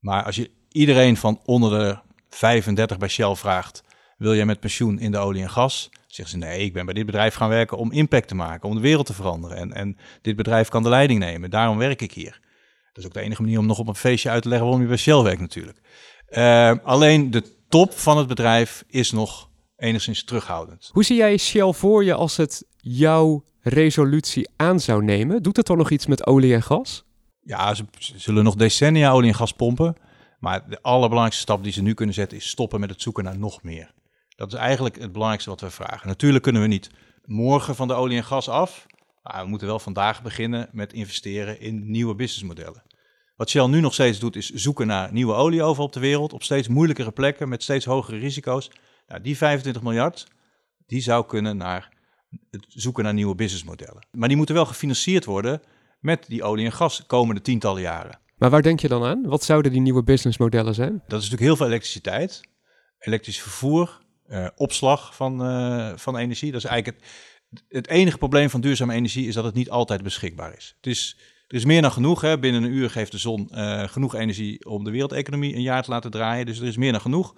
Maar 0.00 0.24
als 0.24 0.36
je 0.36 0.50
iedereen 0.68 1.16
van 1.16 1.40
onder 1.44 1.78
de 1.78 1.98
35 2.28 2.98
bij 2.98 3.08
Shell 3.08 3.34
vraagt, 3.34 3.82
wil 4.18 4.34
jij 4.34 4.44
met 4.44 4.60
pensioen 4.60 4.98
in 4.98 5.10
de 5.10 5.18
olie 5.18 5.42
en 5.42 5.50
gas? 5.50 5.90
Zeggen 6.06 6.40
ze 6.40 6.46
nee, 6.46 6.64
ik 6.64 6.72
ben 6.72 6.84
bij 6.84 6.94
dit 6.94 7.06
bedrijf 7.06 7.34
gaan 7.34 7.48
werken 7.48 7.76
om 7.76 7.92
impact 7.92 8.28
te 8.28 8.34
maken, 8.34 8.68
om 8.68 8.74
de 8.74 8.80
wereld 8.80 9.06
te 9.06 9.12
veranderen. 9.12 9.56
En, 9.56 9.72
en 9.72 9.96
dit 10.22 10.36
bedrijf 10.36 10.68
kan 10.68 10.82
de 10.82 10.88
leiding 10.88 11.18
nemen, 11.18 11.50
daarom 11.50 11.78
werk 11.78 12.02
ik 12.02 12.12
hier. 12.12 12.40
Dat 12.92 12.98
is 12.98 13.04
ook 13.04 13.12
de 13.12 13.20
enige 13.20 13.42
manier 13.42 13.58
om 13.58 13.66
nog 13.66 13.78
op 13.78 13.88
een 13.88 13.94
feestje 13.94 14.30
uit 14.30 14.42
te 14.42 14.48
leggen 14.48 14.66
waarom 14.66 14.84
je 14.84 14.90
bij 14.90 14.98
Shell 14.98 15.22
werkt 15.22 15.40
natuurlijk. 15.40 15.78
Uh, 16.30 16.72
alleen 16.82 17.30
de 17.30 17.42
top 17.68 17.92
van 17.92 18.18
het 18.18 18.26
bedrijf 18.26 18.84
is 18.86 19.10
nog 19.10 19.48
enigszins 19.76 20.24
terughoudend. 20.24 20.90
Hoe 20.92 21.04
zie 21.04 21.16
jij 21.16 21.36
Shell 21.36 21.72
voor 21.72 22.04
je 22.04 22.14
als 22.14 22.36
het 22.36 22.64
jouw 22.76 23.44
resolutie 23.60 24.50
aan 24.56 24.80
zou 24.80 25.04
nemen? 25.04 25.42
Doet 25.42 25.56
het 25.56 25.66
dan 25.66 25.76
nog 25.76 25.90
iets 25.90 26.06
met 26.06 26.26
olie 26.26 26.54
en 26.54 26.62
gas? 26.62 27.04
Ja, 27.50 27.74
ze, 27.74 27.84
zullen 28.16 28.44
nog 28.44 28.54
decennia 28.54 29.10
olie 29.10 29.28
en 29.28 29.34
gas 29.34 29.52
pompen. 29.52 29.96
Maar 30.38 30.68
de 30.68 30.82
allerbelangrijkste 30.82 31.42
stap 31.42 31.62
die 31.62 31.72
ze 31.72 31.82
nu 31.82 31.94
kunnen 31.94 32.14
zetten 32.14 32.38
is 32.38 32.48
stoppen 32.48 32.80
met 32.80 32.90
het 32.90 33.02
zoeken 33.02 33.24
naar 33.24 33.38
nog 33.38 33.62
meer. 33.62 33.92
Dat 34.36 34.52
is 34.52 34.58
eigenlijk 34.58 35.00
het 35.00 35.12
belangrijkste 35.12 35.50
wat 35.50 35.60
we 35.60 35.70
vragen. 35.70 36.08
Natuurlijk 36.08 36.42
kunnen 36.42 36.62
we 36.62 36.68
niet 36.68 36.90
morgen 37.24 37.74
van 37.74 37.88
de 37.88 37.94
olie 37.94 38.16
en 38.16 38.24
gas 38.24 38.48
af. 38.48 38.86
Maar 39.22 39.42
we 39.42 39.48
moeten 39.48 39.66
wel 39.66 39.78
vandaag 39.78 40.22
beginnen 40.22 40.68
met 40.72 40.92
investeren 40.92 41.60
in 41.60 41.90
nieuwe 41.90 42.14
businessmodellen. 42.14 42.82
Wat 43.36 43.50
Shell 43.50 43.66
nu 43.66 43.80
nog 43.80 43.92
steeds 43.92 44.18
doet, 44.18 44.36
is 44.36 44.50
zoeken 44.50 44.86
naar 44.86 45.12
nieuwe 45.12 45.34
olie 45.34 45.62
overal 45.62 45.86
op 45.86 45.92
de 45.92 46.00
wereld, 46.00 46.32
op 46.32 46.42
steeds 46.42 46.68
moeilijkere 46.68 47.10
plekken 47.10 47.48
met 47.48 47.62
steeds 47.62 47.84
hogere 47.84 48.18
risico's. 48.18 48.70
Nou, 49.06 49.20
die 49.20 49.36
25 49.36 49.82
miljard, 49.82 50.26
die 50.86 51.00
zou 51.00 51.26
kunnen 51.26 51.56
naar 51.56 51.88
het 52.50 52.64
zoeken 52.68 53.04
naar 53.04 53.14
nieuwe 53.14 53.34
businessmodellen. 53.34 54.06
Maar 54.12 54.28
die 54.28 54.36
moeten 54.36 54.54
wel 54.54 54.66
gefinancierd 54.66 55.24
worden 55.24 55.62
met 56.00 56.24
die 56.28 56.42
olie 56.42 56.64
en 56.64 56.72
gas 56.72 57.06
komende 57.06 57.40
tientallen 57.40 57.82
jaren. 57.82 58.18
Maar 58.38 58.50
waar 58.50 58.62
denk 58.62 58.80
je 58.80 58.88
dan 58.88 59.04
aan? 59.04 59.26
Wat 59.26 59.44
zouden 59.44 59.72
die 59.72 59.80
nieuwe 59.80 60.02
businessmodellen 60.02 60.74
zijn? 60.74 60.92
Dat 60.92 61.02
is 61.02 61.30
natuurlijk 61.30 61.42
heel 61.42 61.56
veel 61.56 61.66
elektriciteit, 61.66 62.40
elektrisch 62.98 63.40
vervoer, 63.40 64.00
uh, 64.28 64.48
opslag 64.56 65.16
van, 65.16 65.46
uh, 65.46 65.92
van 65.96 66.16
energie. 66.16 66.52
Dat 66.52 66.64
is 66.64 66.70
eigenlijk 66.70 67.04
het, 67.50 67.64
het 67.68 67.88
enige 67.88 68.18
probleem 68.18 68.50
van 68.50 68.60
duurzame 68.60 68.94
energie 68.94 69.26
is 69.26 69.34
dat 69.34 69.44
het 69.44 69.54
niet 69.54 69.70
altijd 69.70 70.02
beschikbaar 70.02 70.56
is. 70.56 70.74
Het 70.76 70.86
is 70.86 71.16
er 71.50 71.56
is 71.56 71.64
meer 71.64 71.82
dan 71.82 71.92
genoeg. 71.92 72.20
Hè. 72.20 72.38
Binnen 72.38 72.62
een 72.62 72.72
uur 72.72 72.90
geeft 72.90 73.12
de 73.12 73.18
zon 73.18 73.48
uh, 73.52 73.82
genoeg 73.88 74.14
energie 74.14 74.64
om 74.64 74.84
de 74.84 74.90
wereldeconomie 74.90 75.54
een 75.54 75.62
jaar 75.62 75.82
te 75.82 75.90
laten 75.90 76.10
draaien. 76.10 76.46
Dus 76.46 76.60
er 76.60 76.66
is 76.66 76.76
meer 76.76 76.92
dan 76.92 77.00
genoeg. 77.00 77.34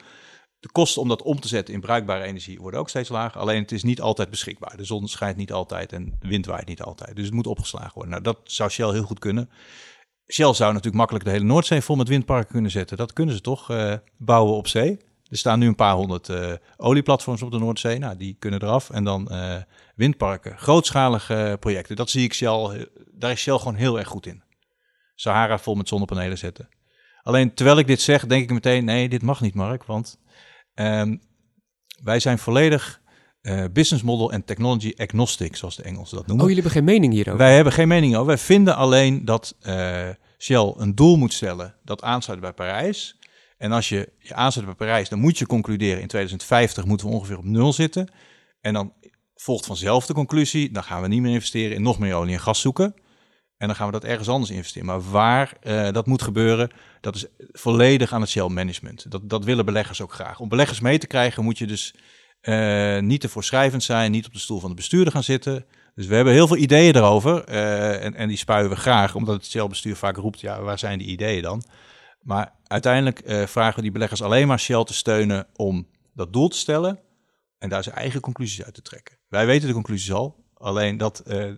De 0.62 0.72
kosten 0.72 1.02
om 1.02 1.08
dat 1.08 1.22
om 1.22 1.40
te 1.40 1.48
zetten 1.48 1.74
in 1.74 1.80
bruikbare 1.80 2.24
energie 2.24 2.60
worden 2.60 2.80
ook 2.80 2.88
steeds 2.88 3.08
lager. 3.08 3.40
Alleen 3.40 3.62
het 3.62 3.72
is 3.72 3.82
niet 3.82 4.00
altijd 4.00 4.30
beschikbaar. 4.30 4.76
De 4.76 4.84
zon 4.84 5.08
schijnt 5.08 5.36
niet 5.36 5.52
altijd 5.52 5.92
en 5.92 6.16
de 6.20 6.28
wind 6.28 6.46
waait 6.46 6.66
niet 6.66 6.82
altijd. 6.82 7.16
Dus 7.16 7.24
het 7.24 7.34
moet 7.34 7.46
opgeslagen 7.46 7.90
worden. 7.94 8.10
Nou, 8.10 8.22
dat 8.22 8.38
zou 8.44 8.70
Shell 8.70 8.90
heel 8.90 9.02
goed 9.02 9.18
kunnen. 9.18 9.50
Shell 10.28 10.54
zou 10.54 10.68
natuurlijk 10.68 10.96
makkelijk 10.96 11.24
de 11.24 11.30
hele 11.30 11.44
Noordzee 11.44 11.80
vol 11.80 11.96
met 11.96 12.08
windparken 12.08 12.52
kunnen 12.52 12.70
zetten. 12.70 12.96
Dat 12.96 13.12
kunnen 13.12 13.34
ze 13.34 13.40
toch 13.40 13.70
uh, 13.70 13.94
bouwen 14.16 14.54
op 14.54 14.68
zee. 14.68 14.98
Er 15.28 15.36
staan 15.36 15.58
nu 15.58 15.66
een 15.66 15.74
paar 15.74 15.94
honderd 15.94 16.28
uh, 16.28 16.52
olieplatforms 16.76 17.42
op 17.42 17.50
de 17.50 17.58
Noordzee. 17.58 17.98
Nou, 17.98 18.16
die 18.16 18.36
kunnen 18.38 18.62
eraf. 18.62 18.90
En 18.90 19.04
dan 19.04 19.28
uh, 19.30 19.56
windparken, 19.94 20.58
grootschalige 20.58 21.56
projecten. 21.60 21.96
Dat 21.96 22.10
zie 22.10 22.24
ik 22.24 22.34
Shell, 22.34 22.88
daar 23.12 23.30
is 23.30 23.40
Shell 23.40 23.58
gewoon 23.58 23.74
heel 23.74 23.98
erg 23.98 24.08
goed 24.08 24.26
in. 24.26 24.42
Sahara 25.14 25.58
vol 25.58 25.74
met 25.74 25.88
zonnepanelen 25.88 26.38
zetten. 26.38 26.68
Alleen 27.22 27.54
terwijl 27.54 27.78
ik 27.78 27.86
dit 27.86 28.00
zeg, 28.00 28.26
denk 28.26 28.42
ik 28.42 28.50
meteen, 28.50 28.84
nee, 28.84 29.08
dit 29.08 29.22
mag 29.22 29.40
niet, 29.40 29.54
Mark. 29.54 29.84
Want 29.84 30.20
um, 30.74 31.20
wij 32.02 32.20
zijn 32.20 32.38
volledig 32.38 33.00
uh, 33.42 33.64
business 33.72 34.04
model 34.04 34.32
en 34.32 34.44
technology 34.44 34.92
agnostic, 34.96 35.56
zoals 35.56 35.76
de 35.76 35.82
Engelsen 35.82 36.16
dat 36.16 36.26
noemen. 36.26 36.44
Oh, 36.44 36.50
jullie 36.50 36.62
hebben 36.62 36.82
geen 36.82 36.94
mening 36.94 37.12
hierover? 37.12 37.38
Wij 37.38 37.54
hebben 37.54 37.72
geen 37.72 37.88
mening 37.88 38.14
over. 38.14 38.26
Wij 38.26 38.38
vinden 38.38 38.76
alleen 38.76 39.24
dat 39.24 39.56
uh, 39.62 40.08
Shell 40.38 40.74
een 40.76 40.94
doel 40.94 41.16
moet 41.16 41.32
stellen 41.32 41.74
dat 41.84 42.02
aansluit 42.02 42.40
bij 42.40 42.52
Parijs. 42.52 43.18
En 43.58 43.72
als 43.72 43.88
je 43.88 44.12
je 44.18 44.34
aansluit 44.34 44.66
bij 44.66 44.76
Parijs, 44.76 45.08
dan 45.08 45.18
moet 45.18 45.38
je 45.38 45.46
concluderen 45.46 46.00
in 46.00 46.08
2050 46.08 46.84
moeten 46.84 47.06
we 47.06 47.12
ongeveer 47.12 47.38
op 47.38 47.44
nul 47.44 47.72
zitten. 47.72 48.12
En 48.60 48.72
dan 48.72 48.92
volgt 49.34 49.66
vanzelf 49.66 50.06
de 50.06 50.14
conclusie, 50.14 50.70
dan 50.70 50.84
gaan 50.84 51.02
we 51.02 51.08
niet 51.08 51.20
meer 51.20 51.32
investeren 51.32 51.76
in 51.76 51.82
nog 51.82 51.98
meer 51.98 52.14
olie 52.14 52.34
en 52.34 52.40
gas 52.40 52.60
zoeken. 52.60 52.94
En 53.62 53.68
dan 53.68 53.76
gaan 53.76 53.86
we 53.86 53.92
dat 53.92 54.04
ergens 54.04 54.28
anders 54.28 54.50
investeren. 54.50 54.86
Maar 54.86 55.10
waar 55.10 55.52
uh, 55.62 55.90
dat 55.90 56.06
moet 56.06 56.22
gebeuren, 56.22 56.70
dat 57.00 57.14
is 57.14 57.26
volledig 57.52 58.12
aan 58.12 58.20
het 58.20 58.30
Shell 58.30 58.48
management. 58.48 59.10
Dat, 59.10 59.28
dat 59.28 59.44
willen 59.44 59.64
beleggers 59.64 60.00
ook 60.00 60.12
graag. 60.12 60.40
Om 60.40 60.48
beleggers 60.48 60.80
mee 60.80 60.98
te 60.98 61.06
krijgen 61.06 61.44
moet 61.44 61.58
je 61.58 61.66
dus 61.66 61.94
uh, 62.42 62.98
niet 62.98 63.20
te 63.20 63.28
voorschrijvend 63.28 63.82
zijn, 63.82 64.10
niet 64.10 64.26
op 64.26 64.32
de 64.32 64.38
stoel 64.38 64.60
van 64.60 64.68
de 64.68 64.76
bestuurder 64.76 65.12
gaan 65.12 65.22
zitten. 65.22 65.64
Dus 65.94 66.06
we 66.06 66.14
hebben 66.14 66.32
heel 66.32 66.46
veel 66.46 66.56
ideeën 66.56 66.96
erover 66.96 67.48
uh, 67.48 68.04
en, 68.04 68.14
en 68.14 68.28
die 68.28 68.36
spuien 68.36 68.70
we 68.70 68.76
graag, 68.76 69.14
omdat 69.14 69.34
het 69.34 69.46
Shell-bestuur 69.46 69.96
vaak 69.96 70.16
roept, 70.16 70.40
ja, 70.40 70.60
waar 70.60 70.78
zijn 70.78 70.98
die 70.98 71.08
ideeën 71.08 71.42
dan? 71.42 71.62
Maar 72.22 72.52
uiteindelijk 72.66 73.18
eh, 73.18 73.46
vragen 73.46 73.76
we 73.76 73.82
die 73.82 73.92
beleggers 73.92 74.22
alleen 74.22 74.46
maar 74.46 74.60
Shell 74.60 74.84
te 74.84 74.94
steunen 74.94 75.46
om 75.56 75.88
dat 76.14 76.32
doel 76.32 76.48
te 76.48 76.56
stellen 76.56 76.98
en 77.58 77.68
daar 77.68 77.82
zijn 77.82 77.96
eigen 77.96 78.20
conclusies 78.20 78.64
uit 78.64 78.74
te 78.74 78.82
trekken. 78.82 79.16
Wij 79.28 79.46
weten 79.46 79.66
de 79.66 79.74
conclusies 79.74 80.12
al, 80.12 80.44
alleen 80.54 80.96
dat, 80.96 81.18
eh, 81.18 81.50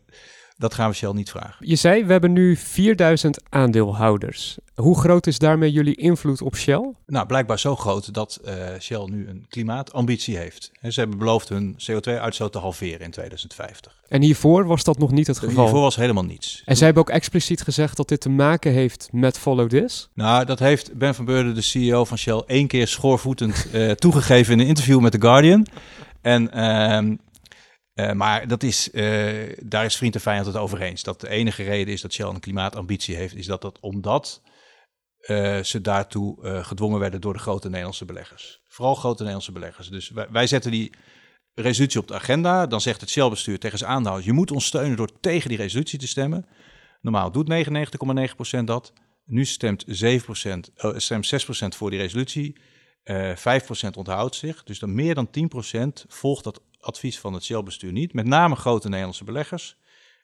dat 0.65 0.75
gaan 0.75 0.91
we 0.91 0.97
Shell 0.97 1.13
niet 1.13 1.31
vragen. 1.31 1.57
Je 1.69 1.77
zei, 1.77 2.05
we 2.05 2.13
hebben 2.13 2.33
nu 2.33 2.57
4000 2.57 3.43
aandeelhouders. 3.49 4.59
Hoe 4.75 4.99
groot 4.99 5.27
is 5.27 5.39
daarmee 5.39 5.73
jullie 5.73 5.95
invloed 5.95 6.43
op 6.43 6.57
Shell? 6.57 6.93
Nou, 7.07 7.27
blijkbaar 7.27 7.59
zo 7.59 7.77
groot 7.77 8.15
dat 8.15 8.41
eh, 8.45 8.55
Shell 8.81 9.05
nu 9.11 9.29
een 9.29 9.47
klimaatambitie 9.49 10.37
heeft. 10.37 10.71
En 10.81 10.93
ze 10.93 11.01
hebben 11.01 11.19
beloofd 11.19 11.49
hun 11.49 11.77
CO2-uitstoot 11.91 12.53
te 12.53 12.59
halveren 12.59 13.01
in 13.01 13.11
2050. 13.11 14.03
En 14.09 14.23
hiervoor 14.23 14.67
was 14.67 14.85
dat 14.85 14.99
nog 14.99 15.11
niet 15.11 15.27
het 15.27 15.39
geval? 15.39 15.63
Hiervoor 15.63 15.81
was 15.81 15.97
helemaal 15.97 16.25
niets. 16.25 16.63
En 16.65 16.77
zij 16.77 16.87
hebben 16.87 17.03
ook 17.03 17.11
expliciet 17.11 17.63
gezegd 17.63 17.97
dat 17.97 18.09
dit 18.09 18.21
te 18.21 18.29
maken 18.29 18.73
heeft 18.73 19.09
met 19.13 19.39
Follow 19.39 19.69
This? 19.69 20.09
Nou, 20.15 20.45
dat 20.45 20.59
heeft 20.59 20.95
Ben 20.95 21.15
van 21.15 21.25
Beurden, 21.25 21.55
de 21.55 21.61
CEO 21.61 22.05
van 22.05 22.19
Shell, 22.19 22.43
één 22.47 22.67
keer 22.67 22.89
schoorvoetend 22.89 23.67
uh, 23.73 23.91
toegegeven 23.91 24.53
in 24.53 24.61
een 24.61 24.67
interview 24.67 25.01
met 25.01 25.13
The 25.13 25.21
Guardian. 25.21 25.67
En 26.25 26.53
ehm, 26.53 27.17
uh, 27.95 28.13
maar 28.13 28.49
dat 28.49 28.63
is, 28.63 28.89
uh, 28.93 29.53
daar 29.63 29.85
is 29.85 29.97
vriend 29.97 30.15
en 30.15 30.21
vijand 30.21 30.47
het 30.47 30.57
over 30.57 30.81
eens. 30.81 31.03
Dat 31.03 31.21
de 31.21 31.29
enige 31.29 31.63
reden 31.63 31.93
is 31.93 32.01
dat 32.01 32.13
Shell 32.13 32.27
een 32.27 32.41
klimaatambitie 32.41 33.17
heeft, 33.17 33.35
is 33.35 33.47
dat 33.47 33.63
dat 33.63 33.81
omdat 33.81 34.43
uh, 35.21 35.63
ze 35.63 35.81
daartoe 35.81 36.63
gedwongen 36.63 37.01
werden 37.01 37.21
door 37.21 37.33
de 37.33 37.39
grote 37.39 37.69
Nederlandse 37.69 38.05
beleggers. 38.05 38.61
Vooral 38.69 38.95
grote 38.95 39.19
Nederlandse 39.19 39.53
beleggers. 39.53 39.89
Dus 39.89 40.11
wij, 40.11 40.27
wij, 40.31 40.47
zetten 40.47 40.71
die 40.71 40.93
resolutie 41.55 42.01
op 42.01 42.09
de 42.09 42.15
agenda. 42.15 42.67
Dan 42.67 42.81
zegt 42.81 43.01
het 43.01 43.11
Shell-bestuur 43.11 43.59
tegen 43.59 43.79
zijn 43.79 43.91
aandeelhouders: 43.91 44.27
je 44.27 44.37
moet 44.37 44.51
ons 44.51 44.67
steunen 44.67 44.97
door 44.97 45.21
tegen 45.21 45.49
die 45.49 45.59
resolutie 45.59 45.99
te 45.99 46.07
stemmen. 46.07 46.47
Normaal 47.01 47.33
doet 47.33 47.67
99,9% 48.59 48.65
dat. 48.65 48.93
Nu 49.25 49.45
stemt, 49.45 49.85
7%, 49.87 49.91
stemt 50.97 51.45
6% 51.45 51.77
voor 51.77 51.91
die 51.91 51.99
resolutie. 51.99 52.57
5% 53.11 53.91
onthoudt 53.97 54.35
zich. 54.35 54.65
Dus 54.65 54.79
dan 54.79 54.95
meer 54.95 55.15
dan 55.15 55.29
10% 55.29 56.07
volgt 56.09 56.45
dat 56.45 56.63
advies 56.85 57.21
van 57.21 57.33
het 57.33 57.45
Shell-bestuur 57.45 57.93
niet. 57.93 58.13
Met 58.13 58.27
name 58.27 58.57
grote 58.57 58.89
Nederlandse 58.89 59.25
beleggers. 59.25 59.77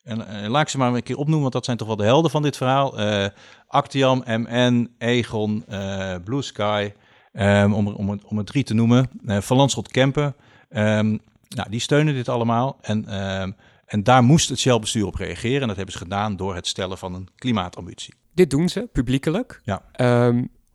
En, 0.03 0.27
eh, 0.27 0.49
laat 0.49 0.63
ik 0.63 0.69
ze 0.69 0.79
maar 0.79 0.95
een 0.95 1.03
keer 1.03 1.17
opnoemen, 1.17 1.41
want 1.41 1.53
dat 1.53 1.65
zijn 1.65 1.77
toch 1.77 1.87
wel 1.87 1.97
de 1.97 2.05
helden 2.05 2.31
van 2.31 2.43
dit 2.43 2.57
verhaal. 2.57 3.01
Uh, 3.01 3.27
Actiam, 3.67 4.23
MN, 4.27 4.95
Egon, 4.99 5.65
uh, 5.69 6.15
Blue 6.25 6.43
Sky, 6.43 6.93
um, 7.33 7.75
om, 7.75 7.87
om, 7.87 8.21
om 8.25 8.37
het 8.37 8.47
drie 8.47 8.65
te 8.65 8.75
noemen. 8.75 9.11
Van 9.25 9.57
Landschot 9.57 9.89
Kempen. 9.89 10.35
Um, 10.71 11.21
nou, 11.49 11.71
die 11.71 11.81
steunen 11.81 12.15
dit 12.15 12.29
allemaal. 12.29 12.79
En, 12.81 13.25
um, 13.41 13.57
en 13.87 14.03
daar 14.03 14.23
moest 14.23 14.49
het 14.49 14.59
Shell-bestuur 14.59 15.07
op 15.07 15.15
reageren. 15.15 15.61
En 15.61 15.67
dat 15.67 15.77
hebben 15.77 15.95
ze 15.95 16.01
gedaan 16.01 16.37
door 16.37 16.55
het 16.55 16.67
stellen 16.67 16.99
van 16.99 17.15
een 17.15 17.29
klimaatambitie. 17.37 18.15
Dit 18.35 18.51
doen 18.51 18.69
ze, 18.69 18.89
publiekelijk. 18.93 19.61
Ja. 19.65 19.83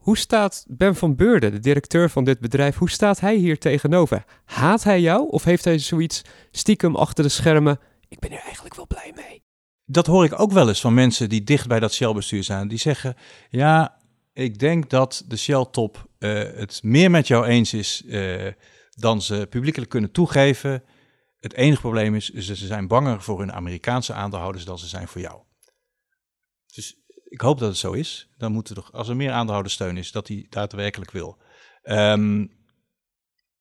Hoe 0.06 0.18
staat 0.18 0.66
Ben 0.68 0.96
van 0.96 1.16
Beurden, 1.16 1.52
de 1.52 1.60
directeur 1.60 2.10
van 2.10 2.24
dit 2.24 2.40
bedrijf, 2.40 2.78
hoe 2.78 2.90
staat 2.90 3.20
hij 3.20 3.36
hier 3.36 3.60
tegenover? 3.60 4.26
Haat 4.46 4.84
hij 4.84 5.02
jou 5.02 5.30
of 5.30 5.44
heeft 5.44 5.66
hij 5.66 5.80
zoiets 5.80 6.22
stiekem 6.52 6.96
achter 6.96 7.24
de 7.24 7.30
schermen? 7.30 7.80
Ik 8.08 8.20
ben 8.20 8.32
er 8.32 8.40
eigenlijk 8.40 8.76
wel 8.76 8.88
blij 8.88 9.12
mee. 9.16 9.44
Dat 9.86 10.06
hoor 10.06 10.26
ik 10.26 10.40
ook 10.40 10.52
wel 10.52 10.68
eens 10.68 10.82
van 10.82 10.94
mensen 10.94 11.30
die 11.30 11.44
dicht 11.44 11.68
bij 11.68 11.80
dat 11.80 11.94
Shell-bestuur 11.94 12.44
zijn. 12.44 12.68
Die 12.68 12.78
zeggen, 12.78 13.16
ja, 13.50 13.98
ik 14.34 14.60
denk 14.60 14.90
dat 14.90 15.24
de 15.28 15.38
Shell-top 15.38 16.10
uh, 16.20 16.34
het 16.40 16.80
meer 16.84 17.12
met 17.12 17.28
jou 17.28 17.46
eens 17.46 17.74
is 17.74 18.04
uh, 18.06 18.52
dan 18.90 19.22
ze 19.22 19.48
publiekelijk 19.50 19.90
kunnen 19.92 20.12
toegeven. 20.12 20.84
Het 21.40 21.54
enige 21.54 21.82
probleem 21.82 22.16
is, 22.16 22.30
ze 22.30 22.56
zijn 22.56 22.88
banger 22.88 23.22
voor 23.22 23.40
hun 23.40 23.54
Amerikaanse 23.54 24.14
aandeelhouders 24.14 24.66
dan 24.66 24.80
ze 24.80 24.88
zijn 24.88 25.08
voor 25.08 25.22
jou. 25.22 25.42
Dus 26.74 27.05
ik 27.36 27.42
hoop 27.42 27.60
dat 27.60 27.70
het 27.70 27.78
zo 27.78 27.92
is. 27.92 28.30
Dan 28.38 28.52
moeten 28.52 28.76
er, 28.76 28.88
als 28.92 29.08
er 29.08 29.16
meer 29.16 29.32
aandeelhouderssteun 29.32 29.98
is, 29.98 30.12
dat 30.12 30.28
hij 30.28 30.46
daadwerkelijk 30.50 31.12
wil. 31.12 31.38
Um, 31.84 32.52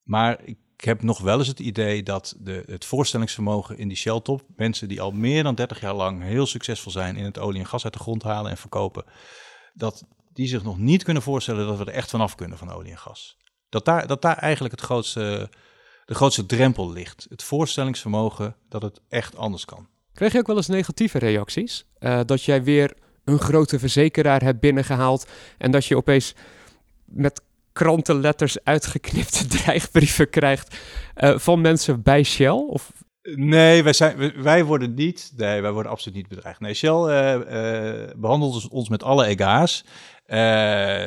maar 0.02 0.45
ik 0.45 0.59
heb 0.76 1.02
nog 1.02 1.19
wel 1.19 1.38
eens 1.38 1.49
het 1.49 1.61
idee 1.61 2.02
dat 2.02 2.37
de, 2.38 2.62
het 2.66 2.85
voorstellingsvermogen 2.85 3.78
in 3.78 3.88
die 3.88 3.97
Shell-top, 3.97 4.43
mensen 4.57 4.88
die 4.88 5.00
al 5.00 5.11
meer 5.11 5.43
dan 5.43 5.54
30 5.54 5.81
jaar 5.81 5.95
lang 5.95 6.23
heel 6.23 6.47
succesvol 6.47 6.93
zijn 6.93 7.16
in 7.16 7.25
het 7.25 7.38
olie 7.38 7.61
en 7.61 7.66
gas 7.66 7.85
uit 7.85 7.93
de 7.93 7.99
grond 7.99 8.23
halen 8.23 8.50
en 8.50 8.57
verkopen, 8.57 9.04
dat 9.73 10.04
die 10.33 10.49
zich 10.49 10.62
nog 10.62 10.78
niet 10.78 11.02
kunnen 11.02 11.23
voorstellen 11.23 11.66
dat 11.66 11.78
we 11.78 11.85
er 11.85 11.93
echt 11.93 12.11
vanaf 12.11 12.35
kunnen 12.35 12.59
van 12.59 12.73
olie 12.73 12.90
en 12.90 12.99
gas. 12.99 13.37
Dat 13.69 13.85
daar, 13.85 14.07
dat 14.07 14.23
daar 14.23 14.37
eigenlijk 14.37 14.75
het 14.75 14.85
grootste, 14.85 15.50
de 16.04 16.14
grootste 16.14 16.47
drempel 16.47 16.93
ligt. 16.93 17.26
Het 17.28 17.43
voorstellingsvermogen 17.43 18.57
dat 18.69 18.83
het 18.83 19.00
echt 19.09 19.37
anders 19.37 19.64
kan. 19.64 19.88
Krijg 20.12 20.33
je 20.33 20.38
ook 20.38 20.47
wel 20.47 20.57
eens 20.57 20.66
negatieve 20.66 21.19
reacties? 21.19 21.85
Uh, 21.99 22.21
dat 22.25 22.45
jij 22.45 22.62
weer 22.62 23.02
een 23.25 23.38
grote 23.38 23.78
verzekeraar 23.78 24.43
hebt 24.43 24.61
binnengehaald. 24.61 25.26
En 25.59 25.71
dat 25.71 25.85
je 25.85 25.97
opeens 25.97 26.35
met 27.04 27.43
krantenletters 27.75 28.64
uitgeknipte 28.64 29.47
dreigbrieven 29.57 30.31
krijgt 30.31 30.78
uh, 31.16 31.38
van 31.38 31.61
mensen 31.61 32.02
bij 32.02 32.23
Shell? 32.23 32.64
Of? 32.69 32.93
Nee, 33.35 33.83
wij, 33.83 33.93
zijn, 33.93 34.43
wij 34.43 34.64
worden 34.64 34.95
niet, 34.95 35.33
nee, 35.37 35.61
wij 35.61 35.73
worden 35.73 35.93
absoluut 35.93 36.16
niet 36.16 36.28
bedreigd. 36.28 36.61
Nee, 36.61 36.75
Shell 36.75 36.90
uh, 36.90 37.35
uh, 37.35 38.11
behandelt 38.16 38.69
ons 38.69 38.88
met 38.88 39.02
alle 39.02 39.26
EGA's. 39.26 39.85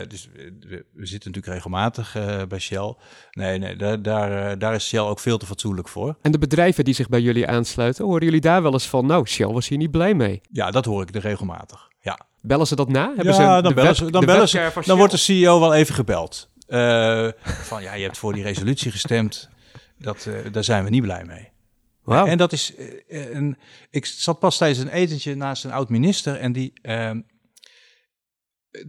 dus 0.09 0.29
we, 0.33 0.85
we, 0.93 1.05
zitten 1.05 1.31
natuurlijk 1.31 1.47
regelmatig 1.47 2.17
bij 2.47 2.59
Shell. 2.59 2.95
Nee, 3.31 3.57
nee 3.57 3.75
daar, 3.75 4.01
daar, 4.01 4.57
daar 4.57 4.73
is 4.73 4.87
Shell 4.87 4.99
ook 4.99 5.19
veel 5.19 5.37
te 5.37 5.45
fatsoenlijk 5.45 5.87
voor. 5.87 6.17
En 6.21 6.31
de 6.31 6.37
bedrijven 6.37 6.85
die 6.85 6.93
zich 6.93 7.09
bij 7.09 7.21
jullie 7.21 7.47
aansluiten, 7.47 8.05
horen 8.05 8.23
jullie 8.23 8.41
daar 8.41 8.61
wel 8.61 8.73
eens 8.73 8.87
van, 8.87 9.05
nou, 9.05 9.27
Shell 9.27 9.47
was 9.47 9.67
hier 9.67 9.77
niet 9.77 9.91
blij 9.91 10.13
mee? 10.13 10.41
Ja, 10.51 10.71
dat 10.71 10.85
hoor 10.85 11.01
ik 11.01 11.15
er 11.15 11.21
regelmatig. 11.21 11.87
Ja. 12.07 12.19
Bellen 12.41 12.67
ze 12.67 12.75
dat 12.75 12.89
na? 12.89 13.05
Hebben 13.15 13.25
ja, 13.25 13.55
ze 13.55 13.61
dan, 13.61 13.73
bellen 13.73 13.95
ze, 13.95 14.11
dan, 14.11 14.25
bellen 14.25 14.49
ze, 14.49 14.81
dan 14.85 14.97
wordt 14.97 15.11
de 15.11 15.17
CEO 15.17 15.59
wel 15.59 15.73
even 15.73 15.95
gebeld. 15.95 16.49
Uh, 16.67 17.27
van 17.71 17.81
ja, 17.81 17.93
je 17.93 18.03
hebt 18.03 18.17
voor 18.17 18.33
die 18.33 18.43
resolutie 18.43 18.91
gestemd. 18.91 19.49
Dat, 19.97 20.25
uh, 20.25 20.51
daar 20.51 20.63
zijn 20.63 20.83
we 20.83 20.89
niet 20.89 21.01
blij 21.01 21.23
mee. 21.23 21.49
Wow. 22.03 22.27
En 22.27 22.37
dat 22.37 22.51
is. 22.51 22.73
Uh, 22.77 23.33
een, 23.33 23.57
ik 23.89 24.05
zat 24.05 24.39
pas 24.39 24.57
tijdens 24.57 24.79
een 24.79 24.89
etentje 24.89 25.35
naast 25.35 25.63
een 25.63 25.71
oud 25.71 25.89
minister. 25.89 26.35
En 26.35 26.51
die. 26.51 26.73
Ehm, 26.81 27.21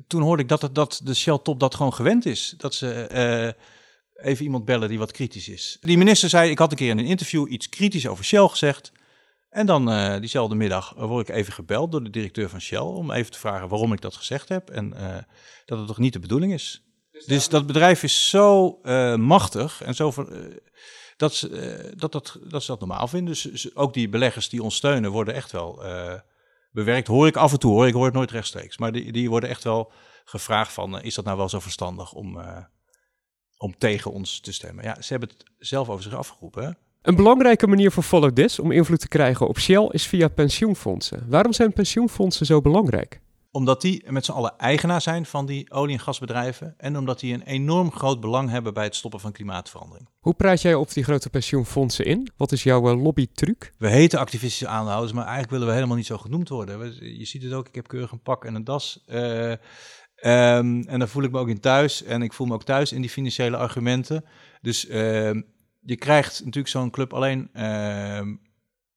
toen 0.07 0.23
hoorde 0.23 0.43
ik 0.43 0.49
dat, 0.49 0.63
het, 0.63 0.75
dat 0.75 1.01
de 1.05 1.15
Shell 1.15 1.39
top 1.43 1.61
dat 1.61 1.75
gewoon 1.75 1.95
gewend 1.95 2.27
is. 2.27 2.55
Dat 2.57 2.75
ze 2.75 3.55
even 4.15 4.45
iemand 4.45 4.65
bellen 4.65 4.89
die 4.89 4.99
wat 4.99 5.13
kritisch 5.13 5.49
is. 5.49 5.79
Die 5.81 5.99
minister 5.99 6.29
zei: 6.29 6.51
Ik 6.51 6.59
had 6.59 6.71
een 6.71 6.77
keer 6.77 6.91
in 6.91 6.99
een 6.99 7.05
interview 7.05 7.53
iets 7.53 7.69
kritisch 7.69 8.07
over 8.07 8.25
Shell 8.25 8.49
gezegd. 8.49 8.93
En 9.59 9.67
dan 9.67 9.93
uh, 9.93 10.19
diezelfde 10.21 10.55
middag 10.55 10.95
word 10.97 11.29
ik 11.29 11.35
even 11.35 11.53
gebeld 11.53 11.93
door 11.93 12.05
de 12.05 12.11
directeur 12.11 12.49
van 12.49 12.61
Shell 12.61 12.79
om 12.79 13.11
even 13.11 13.33
te 13.33 13.38
vragen 13.38 13.69
waarom 13.69 13.93
ik 13.93 14.00
dat 14.00 14.17
gezegd 14.17 14.49
heb 14.49 14.71
en 14.71 14.93
uh, 14.97 15.17
dat 15.65 15.79
het 15.79 15.87
toch 15.87 15.99
niet 15.99 16.12
de 16.12 16.19
bedoeling 16.19 16.53
is. 16.53 16.83
Dus, 17.11 17.25
dus 17.25 17.49
dat 17.49 17.67
bedrijf 17.67 18.03
is 18.03 18.29
zo 18.29 18.79
uh, 18.83 19.17
machtig 19.17 19.83
en 19.83 19.95
zo 19.95 20.12
dat, 21.17 21.35
ze, 21.35 21.93
dat, 21.97 22.12
dat, 22.12 22.38
dat 22.49 22.62
ze 22.62 22.71
dat 22.71 22.81
normaal 22.81 23.09
vinden. 23.09 23.35
Dus 23.35 23.77
ook 23.77 23.95
die 23.95 24.09
beleggers 24.09 24.49
die 24.49 24.62
ons 24.62 24.77
steunen 24.77 25.11
worden 25.11 25.35
echt 25.35 25.53
wel 25.53 25.83
bewerkt. 26.73 27.07
Hoor 27.07 27.27
ik 27.27 27.37
af 27.37 27.53
en 27.53 27.59
toe, 27.59 27.73
hoor 27.73 27.87
ik 27.87 27.95
hoor 27.95 28.05
het 28.05 28.15
nooit 28.15 28.31
rechtstreeks, 28.31 28.79
maar 28.79 28.93
die, 28.93 29.12
die 29.12 29.31
worden 29.31 29.49
echt 29.49 29.65
wel 29.65 29.93
gevraagd 30.25 30.73
van 30.73 31.03
is 31.03 31.15
dat 31.15 31.25
nou 31.25 31.37
wel 31.37 31.49
zo 31.49 31.61
verstandig 31.61 32.12
om, 32.12 32.41
om 33.57 33.79
tegen 33.79 34.12
ons 34.12 34.41
te 34.41 34.53
stemmen. 34.53 34.85
Ja, 34.85 35.03
ze 35.03 35.09
hebben 35.09 35.29
het 35.29 35.45
zelf 35.59 35.88
over 35.88 36.03
zich 36.03 36.15
afgeroepen. 36.15 36.79
Een 37.02 37.17
belangrijke 37.17 37.67
manier 37.67 37.90
voor 37.90 38.02
Follow 38.02 38.31
This 38.31 38.59
om 38.59 38.71
invloed 38.71 39.00
te 39.00 39.09
krijgen 39.09 39.49
op 39.49 39.59
Shell 39.59 39.88
is 39.90 40.07
via 40.07 40.28
pensioenfondsen. 40.28 41.26
Waarom 41.28 41.52
zijn 41.52 41.73
pensioenfondsen 41.73 42.47
zo 42.47 42.61
belangrijk? 42.61 43.21
Omdat 43.50 43.81
die 43.81 44.05
met 44.11 44.25
z'n 44.25 44.33
allen 44.33 44.59
eigenaar 44.59 45.00
zijn 45.00 45.26
van 45.26 45.47
die 45.47 45.71
olie- 45.71 45.93
en 45.93 46.00
gasbedrijven 46.00 46.75
en 46.76 46.97
omdat 46.97 47.21
die 47.21 47.35
een 47.35 47.43
enorm 47.43 47.93
groot 47.93 48.21
belang 48.21 48.50
hebben 48.50 48.75
bij 48.75 48.85
het 48.85 48.97
stoppen 48.97 49.21
van 49.21 49.33
klimaatverandering. 49.33 50.09
Hoe 50.21 50.35
praat 50.35 50.62
jij 50.62 50.75
op 50.75 50.93
die 50.93 51.05
grote 51.05 51.31
pensioenfondsen 51.31 52.05
in? 52.05 52.31
Wat 52.37 52.52
is 52.52 52.62
jouw 52.62 52.90
uh, 52.90 53.02
lobbytruc? 53.02 53.73
We 53.78 53.88
heten 53.88 54.19
activistische 54.19 54.69
aandeelhouders, 54.69 55.12
maar 55.12 55.25
eigenlijk 55.25 55.52
willen 55.52 55.67
we 55.67 55.75
helemaal 55.75 55.97
niet 55.97 56.07
zo 56.07 56.19
genoemd 56.19 56.49
worden. 56.49 56.95
Je 57.19 57.25
ziet 57.25 57.43
het 57.43 57.52
ook, 57.52 57.69
ik 57.69 57.75
heb 57.75 57.88
keurig 57.88 58.12
een 58.12 58.23
pak 58.23 58.45
en 58.45 58.55
een 58.55 58.64
das. 58.64 59.05
Uh, 59.07 59.50
um, 59.50 59.57
en 60.83 60.99
daar 60.99 61.09
voel 61.09 61.23
ik 61.23 61.31
me 61.31 61.38
ook 61.38 61.49
in 61.49 61.61
thuis 61.61 62.02
en 62.02 62.23
ik 62.23 62.33
voel 62.33 62.47
me 62.47 62.55
ook 62.55 62.64
thuis 62.64 62.93
in 62.93 63.00
die 63.00 63.11
financiële 63.11 63.57
argumenten. 63.57 64.25
Dus... 64.61 64.88
Uh, 64.88 65.31
je 65.81 65.97
krijgt 65.97 66.39
natuurlijk 66.39 66.69
zo'n 66.69 66.91
club 66.91 67.13
alleen 67.13 67.51
uh, 67.55 68.23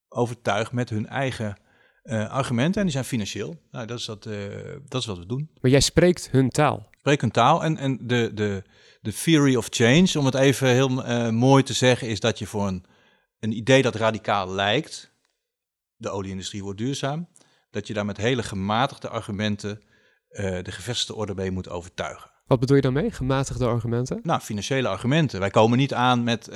overtuigd 0.08 0.72
met 0.72 0.90
hun 0.90 1.08
eigen 1.08 1.58
uh, 2.04 2.30
argumenten. 2.30 2.76
En 2.76 2.84
die 2.84 2.92
zijn 2.92 3.06
financieel. 3.06 3.62
Nou, 3.72 3.86
dat 3.86 4.00
is, 4.00 4.06
dat, 4.06 4.26
uh, 4.26 4.76
dat 4.88 5.02
is 5.02 5.08
wat 5.08 5.18
we 5.18 5.26
doen. 5.26 5.50
Maar 5.62 5.72
jij 5.72 5.80
spreekt 5.80 6.32
hun 6.32 6.50
taal. 6.50 6.90
Spreek 6.98 7.22
hun 7.22 7.32
taal. 7.32 7.64
En, 7.64 7.78
en 7.78 8.08
de, 8.08 8.32
de, 8.34 8.64
de 9.02 9.14
theory 9.14 9.56
of 9.56 9.68
change, 9.70 10.20
om 10.20 10.26
het 10.26 10.36
even 10.36 10.68
heel 10.68 10.92
uh, 10.92 11.30
mooi 11.30 11.64
te 11.64 11.74
zeggen, 11.74 12.08
is 12.08 12.20
dat 12.20 12.40
je 12.40 12.46
voor 12.46 12.68
een, 12.68 12.86
een 13.40 13.52
idee 13.52 13.82
dat 13.82 13.96
radicaal 13.96 14.50
lijkt, 14.50 15.12
de 15.96 16.10
olieindustrie 16.10 16.64
wordt 16.64 16.78
duurzaam, 16.78 17.28
dat 17.70 17.88
je 17.88 17.94
daar 17.94 18.06
met 18.06 18.18
hele 18.18 18.44
gematigde 18.44 19.10
argumenten 19.10 19.82
de 20.32 20.72
gevestigde 20.72 21.16
orde 21.16 21.36
mee 21.36 21.52
moet 21.52 21.70
overtuigen. 21.70 22.31
Wat 22.52 22.60
bedoel 22.60 22.76
je 22.76 22.82
daarmee? 22.82 23.12
Gematigde 23.12 23.66
argumenten? 23.66 24.20
Nou, 24.24 24.42
financiële 24.42 24.88
argumenten. 24.88 25.40
Wij 25.40 25.50
komen 25.50 25.78
niet 25.78 25.94
aan 25.94 26.24
met 26.24 26.48
uh, 26.48 26.56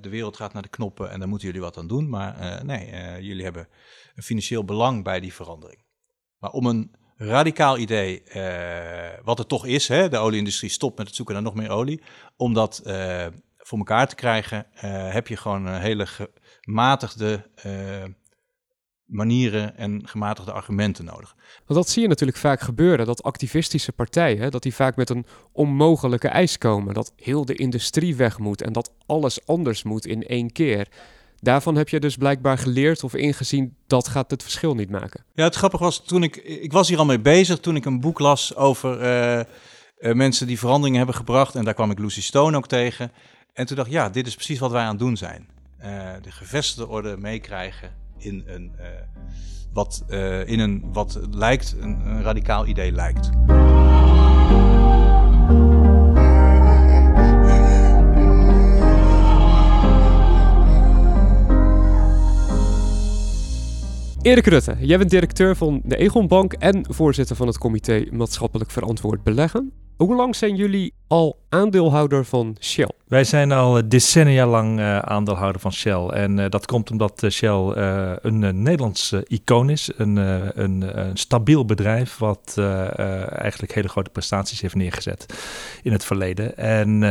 de 0.00 0.08
wereld 0.08 0.36
gaat 0.36 0.52
naar 0.52 0.62
de 0.62 0.68
knoppen 0.68 1.10
en 1.10 1.18
daar 1.18 1.28
moeten 1.28 1.46
jullie 1.46 1.62
wat 1.62 1.76
aan 1.76 1.86
doen. 1.86 2.08
Maar 2.08 2.40
uh, 2.40 2.60
nee, 2.60 2.90
uh, 2.92 3.20
jullie 3.20 3.44
hebben 3.44 3.68
een 4.14 4.22
financieel 4.22 4.64
belang 4.64 5.04
bij 5.04 5.20
die 5.20 5.34
verandering. 5.34 5.84
Maar 6.38 6.50
om 6.50 6.66
een 6.66 6.94
radicaal 7.16 7.78
idee, 7.78 8.22
wat 9.24 9.38
het 9.38 9.48
toch 9.48 9.66
is. 9.66 9.88
Hè? 9.88 10.08
De 10.08 10.18
olieindustrie 10.18 10.70
stopt 10.70 10.98
met 10.98 11.06
het 11.06 11.16
zoeken 11.16 11.34
naar 11.34 11.42
nog 11.42 11.54
meer 11.54 11.70
olie. 11.70 12.02
Om 12.36 12.54
dat 12.54 12.82
voor 13.56 13.78
elkaar 13.78 14.08
te 14.08 14.14
krijgen, 14.14 14.66
heb 15.10 15.28
je 15.28 15.36
gewoon 15.36 15.66
een 15.66 15.80
hele 15.80 16.06
gematigde 16.60 17.50
manieren 19.14 19.76
en 19.76 20.08
gematigde 20.08 20.52
argumenten 20.52 21.04
nodig. 21.04 21.34
Want 21.66 21.80
dat 21.80 21.88
zie 21.88 22.02
je 22.02 22.08
natuurlijk 22.08 22.38
vaak 22.38 22.60
gebeuren, 22.60 23.06
dat 23.06 23.22
activistische 23.22 23.92
partijen, 23.92 24.50
dat 24.50 24.62
die 24.62 24.74
vaak 24.74 24.96
met 24.96 25.10
een 25.10 25.26
onmogelijke 25.52 26.28
eis 26.28 26.58
komen. 26.58 26.94
Dat 26.94 27.12
heel 27.16 27.44
de 27.44 27.54
industrie 27.54 28.16
weg 28.16 28.38
moet 28.38 28.62
en 28.62 28.72
dat 28.72 28.92
alles 29.06 29.46
anders 29.46 29.82
moet 29.82 30.06
in 30.06 30.22
één 30.22 30.52
keer. 30.52 30.88
Daarvan 31.40 31.76
heb 31.76 31.88
je 31.88 32.00
dus 32.00 32.16
blijkbaar 32.16 32.58
geleerd 32.58 33.04
of 33.04 33.14
ingezien 33.14 33.76
dat 33.86 34.08
gaat 34.08 34.30
het 34.30 34.42
verschil 34.42 34.74
niet 34.74 34.90
maken. 34.90 35.24
Ja, 35.34 35.44
het 35.44 35.54
grappige 35.54 35.82
was 35.82 36.04
toen 36.04 36.22
ik, 36.22 36.36
ik 36.36 36.72
was 36.72 36.88
hier 36.88 36.98
al 36.98 37.04
mee 37.04 37.20
bezig 37.20 37.58
toen 37.58 37.76
ik 37.76 37.84
een 37.84 38.00
boek 38.00 38.18
las 38.18 38.56
over 38.56 39.02
uh, 39.02 40.14
mensen 40.14 40.46
die 40.46 40.58
veranderingen 40.58 40.98
hebben 40.98 41.16
gebracht. 41.16 41.54
En 41.54 41.64
daar 41.64 41.74
kwam 41.74 41.90
ik 41.90 41.98
Lucy 41.98 42.22
Stone 42.22 42.56
ook 42.56 42.68
tegen. 42.68 43.12
En 43.52 43.66
toen 43.66 43.76
dacht 43.76 43.88
ik, 43.88 43.94
ja, 43.94 44.10
dit 44.10 44.26
is 44.26 44.34
precies 44.34 44.58
wat 44.58 44.70
wij 44.70 44.82
aan 44.82 44.88
het 44.88 44.98
doen 44.98 45.16
zijn. 45.16 45.48
Uh, 45.80 46.12
de 46.22 46.30
gevestigde 46.30 46.88
orde 46.88 47.16
meekrijgen 47.16 48.03
in 48.16 48.42
een, 48.46 48.72
uh, 48.78 48.86
wat, 49.72 50.04
uh, 50.08 50.48
in 50.48 50.58
een 50.58 50.84
wat 50.92 51.20
lijkt, 51.30 51.76
een, 51.80 52.22
radicaal 52.22 52.66
idee 52.66 52.92
lijkt. 52.92 53.30
Erik 64.22 64.46
Rutte, 64.46 64.76
jij 64.80 64.98
bent 64.98 65.10
directeur 65.10 65.56
van 65.56 65.80
de 65.84 65.96
Egon 65.96 66.28
Bank 66.28 66.52
en 66.52 66.86
voorzitter 66.88 67.36
van 67.36 67.46
het 67.46 67.58
comité 67.58 68.06
Maatschappelijk 68.10 68.70
Verantwoord 68.70 69.22
Beleggen. 69.22 69.72
Hoe 69.96 70.14
lang 70.14 70.36
zijn 70.36 70.56
jullie 70.56 70.92
al 71.14 71.36
aandeelhouder 71.48 72.24
van 72.24 72.56
Shell? 72.60 72.90
Wij 73.08 73.24
zijn 73.24 73.52
al 73.52 73.88
decennia 73.88 74.46
lang 74.46 74.78
uh, 74.78 74.98
aandeelhouder 74.98 75.60
van 75.60 75.72
Shell. 75.72 76.06
En 76.06 76.38
uh, 76.38 76.44
dat 76.48 76.66
komt 76.66 76.90
omdat 76.90 77.22
uh, 77.22 77.30
Shell 77.30 77.72
een 78.22 78.62
Nederlands 78.62 79.14
icoon 79.26 79.70
is. 79.70 79.90
Een, 79.96 80.16
een, 80.16 81.00
een, 81.00 81.16
stabiel 81.16 81.64
bedrijf 81.64 82.18
wat 82.18 82.54
eigenlijk 83.28 83.74
hele 83.74 83.88
grote 83.88 84.10
prestaties 84.10 84.60
heeft 84.60 84.74
neergezet 84.74 85.26
in 85.82 85.92
het 85.92 86.04
verleden. 86.04 86.56
En, 86.56 87.02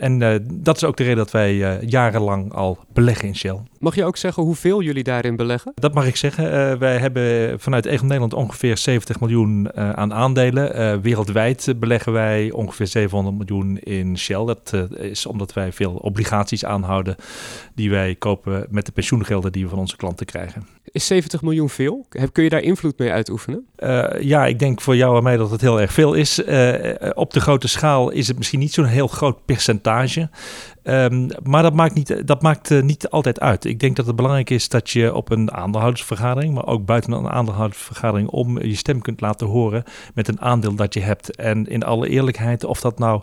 en 0.00 0.44
dat 0.52 0.76
is 0.76 0.84
ook 0.84 0.96
de 0.96 1.02
reden 1.02 1.18
dat 1.18 1.30
wij 1.30 1.80
jarenlang 1.86 2.52
al 2.52 2.78
beleggen 2.92 3.28
in 3.28 3.36
Shell. 3.36 3.58
Mag 3.78 3.94
je 3.94 4.04
ook 4.04 4.16
zeggen 4.16 4.42
hoeveel 4.42 4.82
jullie 4.82 5.02
daarin 5.02 5.36
beleggen? 5.36 5.72
Dat 5.74 5.94
mag 5.94 6.06
ik 6.06 6.16
zeggen. 6.16 6.78
wij 6.78 6.98
hebben 6.98 7.60
vanuit 7.60 7.86
Egon 7.86 8.06
Nederland 8.06 8.34
ongeveer 8.34 8.76
70 8.78 9.20
miljoen 9.20 9.76
aan 9.76 10.14
aandelen. 10.14 11.00
wereldwijd 11.02 11.74
beleggen 11.76 12.12
wij 12.12 12.50
ongeveer 12.50 12.86
700 12.86 13.36
miljoen 13.36 13.51
in 13.82 14.18
Shell. 14.18 14.44
Dat 14.44 14.72
is 14.96 15.26
omdat 15.26 15.52
wij 15.52 15.72
veel 15.72 15.92
obligaties 15.92 16.64
aanhouden 16.64 17.16
die 17.74 17.90
wij 17.90 18.14
kopen 18.14 18.66
met 18.70 18.86
de 18.86 18.92
pensioengelden 18.92 19.52
die 19.52 19.64
we 19.64 19.70
van 19.70 19.78
onze 19.78 19.96
klanten 19.96 20.26
krijgen. 20.26 20.66
Is 20.84 21.06
70 21.06 21.42
miljoen 21.42 21.68
veel? 21.68 22.06
Kun 22.32 22.44
je 22.44 22.50
daar 22.50 22.60
invloed 22.60 22.98
mee 22.98 23.10
uitoefenen? 23.10 23.66
Uh, 23.78 24.08
ja, 24.20 24.46
ik 24.46 24.58
denk 24.58 24.80
voor 24.80 24.96
jou 24.96 25.16
en 25.16 25.22
mij 25.22 25.36
dat 25.36 25.50
het 25.50 25.60
heel 25.60 25.80
erg 25.80 25.92
veel 25.92 26.14
is. 26.14 26.38
Uh, 26.38 26.78
op 27.14 27.32
de 27.32 27.40
grote 27.40 27.68
schaal 27.68 28.10
is 28.10 28.28
het 28.28 28.36
misschien 28.36 28.58
niet 28.58 28.72
zo'n 28.72 28.84
heel 28.84 29.06
groot 29.06 29.44
percentage. 29.44 30.28
Um, 30.84 31.28
maar 31.42 31.62
dat 31.62 31.74
maakt, 31.74 31.94
niet, 31.94 32.26
dat 32.26 32.42
maakt 32.42 32.70
uh, 32.70 32.82
niet 32.82 33.08
altijd 33.08 33.40
uit. 33.40 33.64
Ik 33.64 33.80
denk 33.80 33.96
dat 33.96 34.06
het 34.06 34.16
belangrijk 34.16 34.50
is 34.50 34.68
dat 34.68 34.90
je 34.90 35.14
op 35.14 35.30
een 35.30 35.52
aandeelhoudersvergadering, 35.52 36.54
maar 36.54 36.66
ook 36.66 36.84
buiten 36.84 37.12
een 37.12 37.28
aandeelhoudersvergadering, 37.28 38.28
om 38.28 38.62
je 38.62 38.74
stem 38.74 39.00
kunt 39.00 39.20
laten 39.20 39.46
horen 39.46 39.84
met 40.14 40.28
een 40.28 40.40
aandeel 40.40 40.74
dat 40.74 40.94
je 40.94 41.00
hebt. 41.00 41.36
En 41.36 41.66
in 41.66 41.82
alle 41.82 42.08
eerlijkheid, 42.08 42.64
of 42.64 42.80
dat 42.80 42.98
nou 42.98 43.22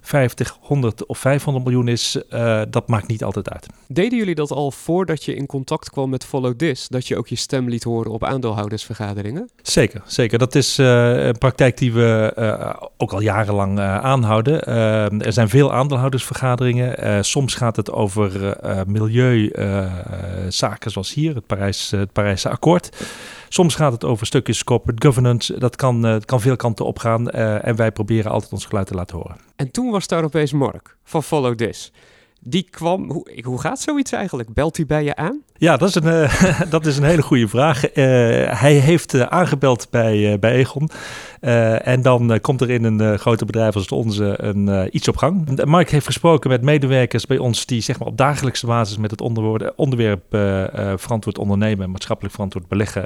50, 0.00 0.58
100 0.60 1.06
of 1.06 1.18
500 1.18 1.64
miljoen 1.64 1.88
is, 1.88 2.22
uh, 2.30 2.62
dat 2.70 2.88
maakt 2.88 3.08
niet 3.08 3.24
altijd 3.24 3.50
uit. 3.50 3.66
Deden 3.86 4.18
jullie 4.18 4.34
dat 4.34 4.50
al 4.50 4.70
voordat 4.70 5.24
je 5.24 5.34
in 5.34 5.46
contact 5.46 5.90
kwam 5.90 6.10
met 6.10 6.24
Follow 6.24 6.56
This? 6.56 6.88
Dat 6.88 7.08
je 7.08 7.16
ook 7.16 7.28
je 7.28 7.36
stem 7.36 7.68
liet 7.68 7.84
horen 7.84 8.10
op 8.10 8.24
aandeelhoudersvergaderingen? 8.24 9.50
Zeker, 9.62 10.02
zeker. 10.06 10.38
Dat 10.38 10.54
is 10.54 10.78
uh, 10.78 11.26
een 11.26 11.38
praktijk 11.38 11.76
die 11.76 11.92
we 11.92 12.32
uh, 12.38 12.74
ook 12.96 13.12
al 13.12 13.20
jarenlang 13.20 13.80
aanhouden. 13.80 14.64
er 15.24 15.32
zijn 15.32 15.48
veel 15.48 15.72
aandeelhoudersvergaderingen. 15.72 17.24
soms 17.24 17.54
gaat 17.54 17.76
het 17.76 17.92
over 17.92 18.56
milieuzaken 18.86 20.90
zoals 20.90 21.14
hier, 21.14 21.34
het, 21.34 21.46
Parijs, 21.46 21.90
het 21.90 22.12
Parijse 22.12 22.48
akkoord. 22.48 23.06
Soms 23.48 23.74
gaat 23.74 23.92
het 23.92 24.04
over 24.04 24.26
stukjes 24.26 24.64
corporate 24.64 25.06
governance. 25.06 25.58
Dat 25.58 25.76
kan, 25.76 26.22
kan 26.24 26.40
veel 26.40 26.56
kanten 26.56 26.84
opgaan. 26.84 27.30
En 27.30 27.76
wij 27.76 27.92
proberen 27.92 28.30
altijd 28.30 28.52
ons 28.52 28.64
geluid 28.64 28.86
te 28.86 28.94
laten 28.94 29.16
horen. 29.16 29.48
En 29.58 29.70
toen 29.70 29.90
was 29.90 29.97
daar 30.06 30.24
opeens 30.24 30.52
Mark 30.52 30.96
van 31.04 31.22
Follow 31.22 31.54
This. 31.54 31.92
Die 32.40 32.62
kwam, 32.70 33.10
hoe, 33.10 33.42
hoe 33.42 33.60
gaat 33.60 33.80
zoiets 33.80 34.12
eigenlijk? 34.12 34.52
Belt 34.52 34.76
hij 34.76 34.86
bij 34.86 35.04
je 35.04 35.16
aan? 35.16 35.42
Ja, 35.60 35.76
dat 35.76 35.88
is 35.88 35.94
een, 35.94 36.04
uh, 36.04 36.60
dat 36.70 36.86
is 36.86 36.96
een 36.96 37.04
hele 37.04 37.22
goede 37.22 37.48
vraag. 37.48 37.84
Uh, 37.84 37.94
hij 38.60 38.72
heeft 38.72 39.14
uh, 39.14 39.22
aangebeld 39.22 39.86
bij, 39.90 40.38
bij 40.38 40.52
Egon. 40.52 40.90
en 41.40 42.02
dan 42.02 42.38
komt 42.40 42.60
er 42.60 42.70
in 42.70 42.84
een 42.84 43.18
grote 43.18 43.44
bedrijf 43.44 43.74
als 43.74 43.82
het 43.82 43.92
onze 43.92 44.34
een, 44.36 44.88
iets 44.96 45.08
op 45.08 45.16
gang. 45.16 45.64
Mark 45.64 45.90
heeft 45.90 46.06
gesproken 46.06 46.50
met 46.50 46.62
medewerkers 46.62 47.26
bij 47.26 47.38
ons 47.38 47.66
die 47.66 47.80
zeg 47.80 47.98
maar, 47.98 48.08
op 48.08 48.16
dagelijkse 48.16 48.66
basis 48.66 48.96
met 48.96 49.10
het 49.10 49.20
onderwerp 49.76 50.22
verantwoord 50.96 51.38
ondernemen 51.38 51.84
en 51.84 51.90
maatschappelijk 51.90 52.34
verantwoord 52.34 52.68
beleggen 52.68 53.04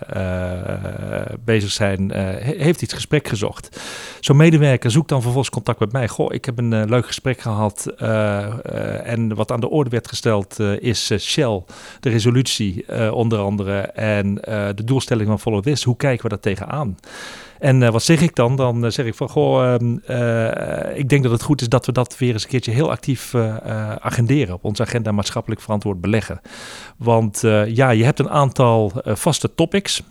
bezig 1.44 1.70
zijn. 1.70 2.12
heeft 2.58 2.82
iets 2.82 2.94
gesprek 2.94 3.28
gezocht. 3.28 3.80
Zo'n 4.20 4.36
medewerker 4.36 4.90
zoekt 4.90 5.08
dan 5.08 5.22
vervolgens 5.22 5.54
contact 5.54 5.80
met 5.80 5.92
mij. 5.92 6.08
Goh, 6.08 6.34
ik 6.34 6.44
heb 6.44 6.58
een 6.58 6.88
leuk 6.88 7.06
gesprek 7.06 7.40
gehad. 7.40 7.86
en 9.04 9.34
wat 9.34 9.52
aan 9.52 9.60
de 9.60 9.70
orde 9.70 9.90
werd 9.90 10.08
gesteld 10.08 10.58
is 10.60 11.12
Shell, 11.18 11.62
de 12.00 12.10
resolutie 12.10 12.41
uh, 12.50 13.12
onder 13.12 13.38
andere 13.38 13.80
en 13.80 14.26
uh, 14.26 14.68
de 14.74 14.84
doelstelling 14.84 15.28
van 15.28 15.40
Follow 15.40 15.62
This. 15.62 15.82
Hoe 15.82 15.96
kijken 15.96 16.22
we 16.22 16.28
daar 16.28 16.40
tegenaan? 16.40 16.96
En 17.58 17.80
uh, 17.80 17.88
wat 17.88 18.02
zeg 18.02 18.20
ik 18.20 18.34
dan? 18.34 18.56
Dan 18.56 18.92
zeg 18.92 19.06
ik 19.06 19.14
van, 19.14 19.28
goh, 19.28 19.74
ehm, 19.74 19.92
ik 20.96 21.08
denk 21.08 21.22
dat 21.22 21.32
het 21.32 21.42
goed 21.42 21.60
is 21.60 21.68
dat 21.68 21.86
we 21.86 21.92
dat 21.92 22.18
weer 22.18 22.32
eens 22.32 22.42
een 22.42 22.48
keertje 22.48 22.72
heel 22.72 22.90
actief 22.90 23.34
agenderen. 23.98 24.54
Op 24.54 24.64
onze 24.64 24.82
agenda 24.82 25.12
maatschappelijk 25.12 25.60
verantwoord 25.60 26.00
beleggen. 26.00 26.40
Want 26.96 27.40
ja, 27.66 27.90
je 27.90 28.04
hebt 28.04 28.18
een 28.18 28.30
aantal 28.30 28.92
vaste 29.04 29.54
topics. 29.54 30.02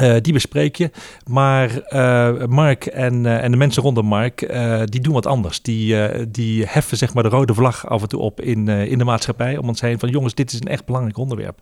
Uh, 0.00 0.16
die 0.20 0.32
bespreek 0.32 0.76
je. 0.76 0.90
Maar 1.26 1.70
uh, 1.88 2.46
Mark 2.46 2.86
en, 2.86 3.24
uh, 3.24 3.44
en 3.44 3.50
de 3.50 3.56
mensen 3.56 3.82
rondom 3.82 4.06
Mark, 4.06 4.38
die 4.84 5.00
doen 5.00 5.12
wat 5.12 5.26
anders. 5.26 5.62
Die, 5.62 5.96
die 6.30 6.64
heffen 6.66 6.96
zeg 6.96 7.14
maar 7.14 7.22
de 7.22 7.28
rode 7.28 7.54
vlag 7.54 7.86
af 7.86 8.02
en 8.02 8.08
toe 8.08 8.20
op 8.20 8.40
in, 8.40 8.68
in 8.68 8.98
de 8.98 9.04
maatschappij. 9.04 9.56
Om 9.56 9.68
ons 9.68 9.80
heen 9.80 9.98
van 9.98 10.08
jongens, 10.08 10.34
dit 10.34 10.52
is 10.52 10.60
een 10.60 10.68
echt 10.68 10.84
belangrijk 10.84 11.16
onderwerp. 11.16 11.58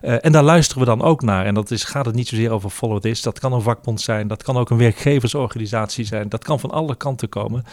en 0.00 0.32
daar 0.32 0.42
luisteren 0.42 0.82
we 0.82 0.88
dan 0.88 1.02
ook 1.02 1.22
naar. 1.22 1.46
En 1.46 1.54
dat 1.54 1.70
is, 1.70 1.84
gaat 1.84 2.06
het 2.06 2.14
niet 2.14 2.28
zozeer 2.28 2.50
over 2.50 2.70
Follow 2.70 3.00
This. 3.00 3.22
Dat 3.22 3.38
kan 3.38 3.52
een 3.52 3.62
vakbond 3.62 4.00
zijn. 4.00 4.28
Dat 4.28 4.42
kan 4.42 4.56
ook 4.56 4.70
een 4.70 4.78
werkgeversorganisatie 4.78 6.04
zijn. 6.04 6.28
Dat 6.28 6.44
kan 6.44 6.60
van 6.60 6.70
alle 6.70 6.96
kanten 6.96 7.28
komen. 7.28 7.64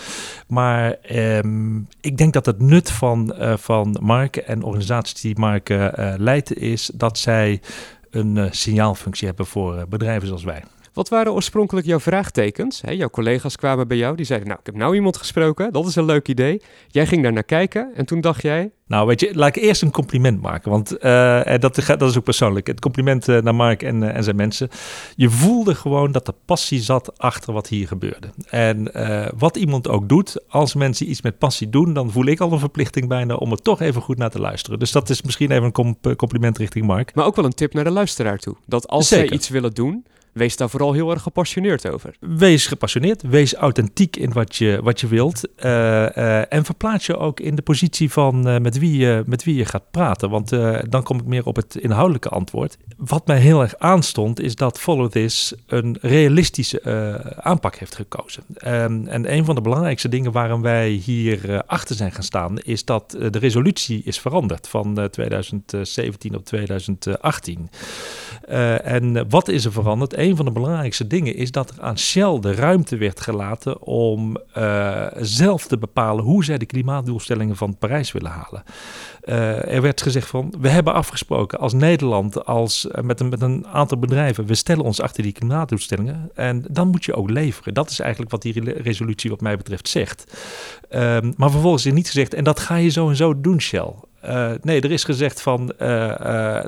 Maar 0.48 0.96
um, 1.12 1.88
ik 2.02 2.18
denk 2.18 2.34
dat 2.34 2.46
het 2.46 2.60
nut 2.60 2.92
van, 2.92 3.36
van 3.58 3.98
Mark 4.02 4.36
en 4.36 4.64
organisaties 4.64 5.22
die 5.22 5.40
Mark 5.40 5.70
leidt 6.18 6.58
is 6.58 6.92
dat 6.94 7.18
zij 7.18 7.62
een 8.16 8.36
uh, 8.36 8.46
signaalfunctie 8.50 9.28
hebben 9.28 9.46
voor 9.46 9.76
uh, 9.76 9.82
bedrijven 9.90 10.28
zoals 10.28 10.44
wij. 10.44 10.64
Wat 10.96 11.10
waren 11.10 11.34
oorspronkelijk 11.34 11.88
jouw 11.88 12.00
vraagtekens? 12.00 12.82
He, 12.82 12.92
jouw 12.92 13.10
collega's 13.10 13.56
kwamen 13.56 13.88
bij 13.88 13.98
jou, 13.98 14.16
die 14.16 14.26
zeiden, 14.26 14.48
nou, 14.48 14.60
ik 14.60 14.66
heb 14.66 14.76
nou 14.76 14.96
iemand 14.96 15.18
gesproken, 15.18 15.74
dat 15.74 15.88
is 15.88 15.96
een 15.96 16.06
leuk 16.06 16.28
idee. 16.28 16.62
Jij 16.88 17.06
ging 17.06 17.24
daar 17.24 17.34
naar 17.34 17.44
kijken 17.44 17.92
en 17.96 18.06
toen 18.06 18.22
dacht 18.22 18.42
jij... 18.42 18.72
Nou, 18.88 19.08
weet 19.08 19.20
je, 19.20 19.36
laat 19.36 19.56
ik 19.56 19.64
eerst 19.64 19.82
een 19.82 19.92
compliment 19.92 20.42
maken, 20.42 20.72
want 20.72 21.04
uh, 21.04 21.44
dat, 21.60 21.76
dat 21.86 22.02
is 22.02 22.18
ook 22.18 22.24
persoonlijk. 22.24 22.68
Het 22.68 22.80
compliment 22.80 23.28
uh, 23.28 23.42
naar 23.42 23.56
Mark 23.56 23.84
en, 23.84 24.02
uh, 24.02 24.16
en 24.16 24.24
zijn 24.24 24.36
mensen. 24.36 24.70
Je 25.16 25.30
voelde 25.30 25.76
gewoon 25.76 26.12
dat 26.12 26.28
er 26.28 26.34
passie 26.46 26.80
zat 26.80 27.20
achter 27.20 27.54
wat 27.54 27.68
hier 27.68 27.88
gebeurde. 27.88 28.28
En 28.50 28.92
wat 29.38 29.58
iemand 29.58 29.88
ook 29.88 30.10
doet, 30.10 30.44
als 30.48 30.74
mensen 30.74 31.10
iets 31.10 31.22
met 31.22 31.38
passie 31.38 31.70
doen, 31.70 31.94
dan 31.94 32.12
voel 32.12 32.26
ik 32.26 32.40
al 32.40 32.52
een 32.52 32.60
verplichting 32.60 33.08
bijna 33.08 33.36
om 33.36 33.52
er 33.52 33.62
toch 33.62 33.82
even 33.82 34.02
goed 34.02 34.18
naar 34.18 34.30
te 34.30 34.40
luisteren. 34.40 34.80
Dus 34.80 34.92
dat 34.92 35.10
is 35.10 35.22
misschien 35.22 35.52
even 35.52 35.72
een 35.74 36.16
compliment 36.16 36.58
richting 36.58 36.86
Mark. 36.86 37.16
Maar 37.16 37.26
ook 37.26 37.36
wel 37.36 37.46
een 37.46 37.54
tip 37.54 37.74
naar 37.74 37.84
de 37.84 37.92
luisteraar 37.92 38.38
toe. 38.38 38.56
Dat 38.66 38.88
als 38.88 39.08
Zeker. 39.08 39.28
zij 39.28 39.36
iets 39.36 39.50
willen 39.50 39.74
doen, 39.74 40.06
wees 40.36 40.58
daar 40.58 40.70
vooral 40.70 40.94
heel 40.94 41.12
erg 41.12 41.22
gepassioneerd 41.22 41.90
over. 41.90 42.16
Wees 42.20 42.68
gepassioneerd, 42.68 43.22
wees 43.22 43.54
authentiek 43.54 44.16
in 44.16 44.34
wat 44.34 44.56
je, 44.56 44.80
wat 44.84 45.00
je 45.00 45.08
wilt. 45.08 45.48
Uh, 45.58 45.66
uh, 45.66 46.54
en 46.54 46.66
verplaats 46.66 47.06
je 47.06 47.18
ook 47.18 47.40
in 47.40 47.56
de 47.56 47.62
positie 47.62 48.12
van 48.12 48.48
uh, 48.48 48.58
met, 48.58 48.80
wie 48.80 48.98
je, 48.98 49.24
met 49.26 49.44
wie 49.44 49.56
je 49.56 49.66
gaat 49.66 49.92
praten. 49.92 50.30
Want 50.30 50.50
dan 50.90 51.04
kom 51.04 51.20
ik 51.20 51.26
meer 51.26 51.46
op 51.46 51.56
het 51.56 51.76
inhoudelijke 51.76 52.30
antwoord. 52.30 52.78
Wat 52.98 53.28
mij 53.28 53.38
heel 53.38 53.62
erg 53.62 53.78
aanstond, 53.78 54.40
is 54.40 54.56
dat 54.56 54.80
Follow 54.80 55.12
This 55.12 55.54
een 55.68 55.98
realistische 56.02 56.82
aanpak 57.42 57.76
heeft 57.76 57.96
gekozen. 57.96 58.44
Um, 58.68 59.08
en 59.08 59.34
een 59.34 59.46
van 59.46 59.56
de 59.56 59.62
belangrijkste 59.62 60.10
dingen 60.10 60.32
waarom 60.32 60.62
wij 60.62 60.90
hier 60.90 61.64
achter 61.66 61.96
zijn 61.96 62.12
gaan 62.12 62.24
staan, 62.24 62.58
is 62.60 62.86
dat 62.86 63.12
de 63.12 63.40
resolutie 63.40 64.02
is 64.04 64.20
veranderd 64.20 64.68
van 64.68 65.10
2017 65.12 66.36
op 66.36 66.46
2018. 66.46 67.70
en 68.84 69.30
wat 69.30 69.48
is 69.48 69.66
er 69.66 69.72
veranderd? 69.72 70.14
Een 70.26 70.36
van 70.36 70.46
de 70.46 70.52
belangrijkste 70.52 71.08
dingen 71.08 71.36
is 71.36 71.52
dat 71.52 71.70
er 71.70 71.82
aan 71.82 71.98
Shell 71.98 72.40
de 72.40 72.54
ruimte 72.54 72.98
werd 72.98 73.22
gelaten 73.22 73.82
om 73.82 74.38
uh, 74.58 75.08
zelf 75.16 75.68
te 75.68 75.78
bepalen 75.78 76.24
hoe 76.24 76.44
zij 76.44 76.58
de 76.58 76.66
klimaatdoelstellingen 76.66 77.56
van 77.56 77.78
Parijs 77.78 78.12
willen 78.12 78.32
halen. 78.32 78.64
Uh, 79.26 79.74
er 79.74 79.82
werd 79.82 80.02
gezegd 80.02 80.28
van, 80.28 80.54
we 80.60 80.70
hebben 80.70 80.94
afgesproken 80.94 81.60
als 81.60 81.74
Nederland, 81.74 82.46
als, 82.46 82.86
uh, 82.86 83.04
met, 83.04 83.20
een, 83.20 83.30
met 83.30 83.42
een 83.42 83.68
aantal 83.68 83.98
bedrijven, 83.98 84.46
we 84.46 84.56
stellen 84.56 84.84
ons 84.84 85.02
achter 85.02 85.24
die 85.24 85.32
klimaatdoelstellingen 85.32 86.32
en 86.36 86.66
dan 86.70 86.88
moet 86.88 87.06
je 87.06 87.16
ook 87.16 87.30
leveren. 87.30 87.74
Dat 87.74 87.90
is 87.90 88.00
eigenlijk 88.00 88.32
wat 88.32 88.42
die 88.42 88.74
resolutie 88.82 89.30
wat 89.30 89.42
mij 89.42 89.58
betreft 89.58 89.88
zegt. 89.88 90.38
Um, 90.90 91.34
maar 91.38 91.52
vervolgens 91.52 91.86
is 91.86 91.94
niet 91.94 92.08
gezegd, 92.08 92.34
en 92.34 92.44
dat 92.44 92.60
ga 92.60 92.76
je 92.76 92.90
zo 92.90 93.10
en 93.10 93.16
zo 93.16 93.42
doen 93.42 93.62
Shell. 93.62 93.94
Uh, 94.28 94.52
nee, 94.62 94.82
er 94.82 94.92
is 94.92 95.04
gezegd 95.04 95.42
van 95.42 95.74
uh, 95.82 96.16
uh, 96.22 96.64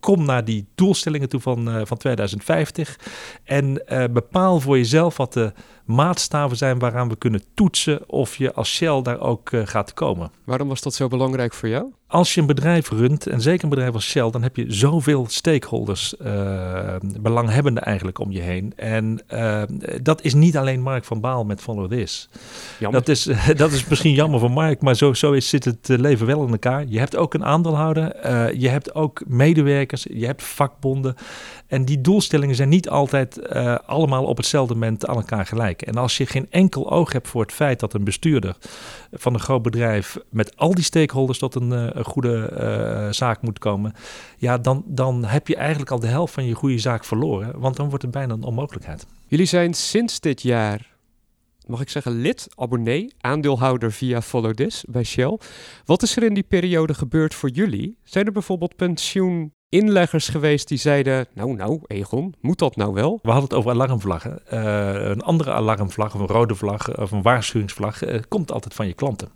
kom 0.00 0.24
naar 0.24 0.44
die 0.44 0.66
doelstellingen 0.74 1.28
toe 1.28 1.40
van, 1.40 1.86
van 1.86 1.96
2050 1.96 2.98
en 3.44 3.82
bepaal 4.12 4.60
voor 4.60 4.76
jezelf 4.76 5.16
wat 5.16 5.32
de 5.32 5.52
maatstaven 5.84 6.56
zijn 6.56 6.78
waaraan 6.78 7.08
we 7.08 7.16
kunnen 7.16 7.42
toetsen 7.54 8.08
of 8.08 8.36
je 8.36 8.52
als 8.52 8.74
Shell 8.74 9.02
daar 9.02 9.20
ook 9.20 9.50
gaat 9.64 9.94
komen. 9.94 10.30
Waarom 10.44 10.68
was 10.68 10.80
dat 10.80 10.94
zo 10.94 11.08
belangrijk 11.08 11.54
voor 11.54 11.68
jou? 11.68 11.92
Als 12.10 12.34
je 12.34 12.40
een 12.40 12.46
bedrijf 12.46 12.90
runt, 12.90 13.26
en 13.26 13.40
zeker 13.40 13.64
een 13.64 13.70
bedrijf 13.70 13.94
als 13.94 14.08
Shell, 14.08 14.30
dan 14.30 14.42
heb 14.42 14.56
je 14.56 14.64
zoveel 14.68 15.26
stakeholders, 15.28 16.14
uh, 16.22 16.94
belanghebbenden 17.20 17.82
eigenlijk 17.82 18.18
om 18.18 18.32
je 18.32 18.40
heen. 18.40 18.72
En 18.76 19.22
uh, 19.34 19.62
dat 20.02 20.22
is 20.22 20.34
niet 20.34 20.56
alleen 20.56 20.80
Mark 20.80 21.04
van 21.04 21.20
Baal 21.20 21.44
met 21.44 21.60
Follow 21.60 21.90
This. 21.90 22.28
Jammer. 22.78 23.00
Dat 23.00 23.08
is, 23.08 23.28
dat 23.56 23.72
is 23.72 23.86
misschien 23.86 24.12
jammer 24.12 24.40
voor 24.40 24.50
Mark, 24.50 24.80
maar 24.80 24.94
zo, 24.94 25.12
zo 25.12 25.32
is, 25.32 25.48
zit 25.48 25.64
het 25.64 25.88
leven 25.88 26.26
wel 26.26 26.44
in 26.44 26.50
elkaar. 26.50 26.84
Je 26.88 26.98
hebt 26.98 27.16
ook 27.16 27.34
een 27.34 27.44
aandeelhouder, 27.44 28.26
uh, 28.26 28.60
je 28.60 28.68
hebt 28.68 28.94
ook 28.94 29.22
medewerkers, 29.26 30.06
je 30.12 30.26
hebt 30.26 30.42
vakbonden. 30.42 31.14
En 31.66 31.84
die 31.84 32.00
doelstellingen 32.00 32.54
zijn 32.54 32.68
niet 32.68 32.88
altijd 32.88 33.54
allemaal 33.86 34.24
op 34.24 34.36
hetzelfde 34.36 34.74
moment 34.74 35.06
aan 35.06 35.16
elkaar 35.16 35.46
gelijk. 35.46 35.82
En 35.82 35.96
als 35.96 36.16
je 36.16 36.26
geen 36.26 36.46
enkel 36.50 36.90
oog 36.90 37.12
hebt 37.12 37.28
voor 37.28 37.42
het 37.42 37.52
feit 37.52 37.80
dat 37.80 37.94
een 37.94 38.04
bestuurder 38.04 38.56
van 39.12 39.34
een 39.34 39.40
groot 39.40 39.62
bedrijf 39.62 40.18
met 40.30 40.56
al 40.56 40.74
die 40.74 40.84
stakeholders 40.84 41.38
tot 41.38 41.54
een, 41.54 41.97
een 41.98 42.04
goede 42.04 42.50
uh, 42.60 43.12
zaak 43.12 43.42
moet 43.42 43.58
komen, 43.58 43.92
ja, 44.36 44.58
dan, 44.58 44.82
dan 44.86 45.24
heb 45.24 45.48
je 45.48 45.56
eigenlijk 45.56 45.90
al 45.90 46.00
de 46.00 46.06
helft 46.06 46.34
van 46.34 46.44
je 46.44 46.54
goede 46.54 46.78
zaak 46.78 47.04
verloren. 47.04 47.60
Want 47.60 47.76
dan 47.76 47.88
wordt 47.88 48.02
het 48.02 48.12
bijna 48.12 48.34
een 48.34 48.42
onmogelijkheid. 48.42 49.06
Jullie 49.26 49.46
zijn 49.46 49.74
sinds 49.74 50.20
dit 50.20 50.42
jaar 50.42 50.96
mag 51.68 51.80
ik 51.80 51.88
zeggen, 51.88 52.20
lid, 52.20 52.46
abonnee, 52.54 53.14
aandeelhouder 53.20 53.92
via 53.92 54.22
Follow 54.22 54.54
This 54.54 54.84
bij 54.88 55.04
Shell. 55.04 55.38
Wat 55.84 56.02
is 56.02 56.16
er 56.16 56.22
in 56.22 56.34
die 56.34 56.42
periode 56.42 56.94
gebeurd 56.94 57.34
voor 57.34 57.48
jullie? 57.48 57.98
Zijn 58.04 58.26
er 58.26 58.32
bijvoorbeeld 58.32 58.76
pensioeninleggers 58.76 60.28
geweest 60.28 60.68
die 60.68 60.78
zeiden, 60.78 61.26
nou 61.34 61.54
nou 61.54 61.80
Egon, 61.86 62.34
moet 62.40 62.58
dat 62.58 62.76
nou 62.76 62.92
wel? 62.92 63.18
We 63.22 63.30
hadden 63.30 63.48
het 63.48 63.58
over 63.58 63.70
alarmvlaggen. 63.70 64.40
Uh, 64.52 65.08
een 65.08 65.22
andere 65.22 65.52
alarmvlag 65.52 66.14
of 66.14 66.20
een 66.20 66.26
rode 66.26 66.54
vlag 66.54 66.98
of 66.98 67.10
een 67.10 67.22
waarschuwingsvlag 67.22 68.04
uh, 68.04 68.18
komt 68.28 68.52
altijd 68.52 68.74
van 68.74 68.86
je 68.86 68.94
klanten 68.94 69.28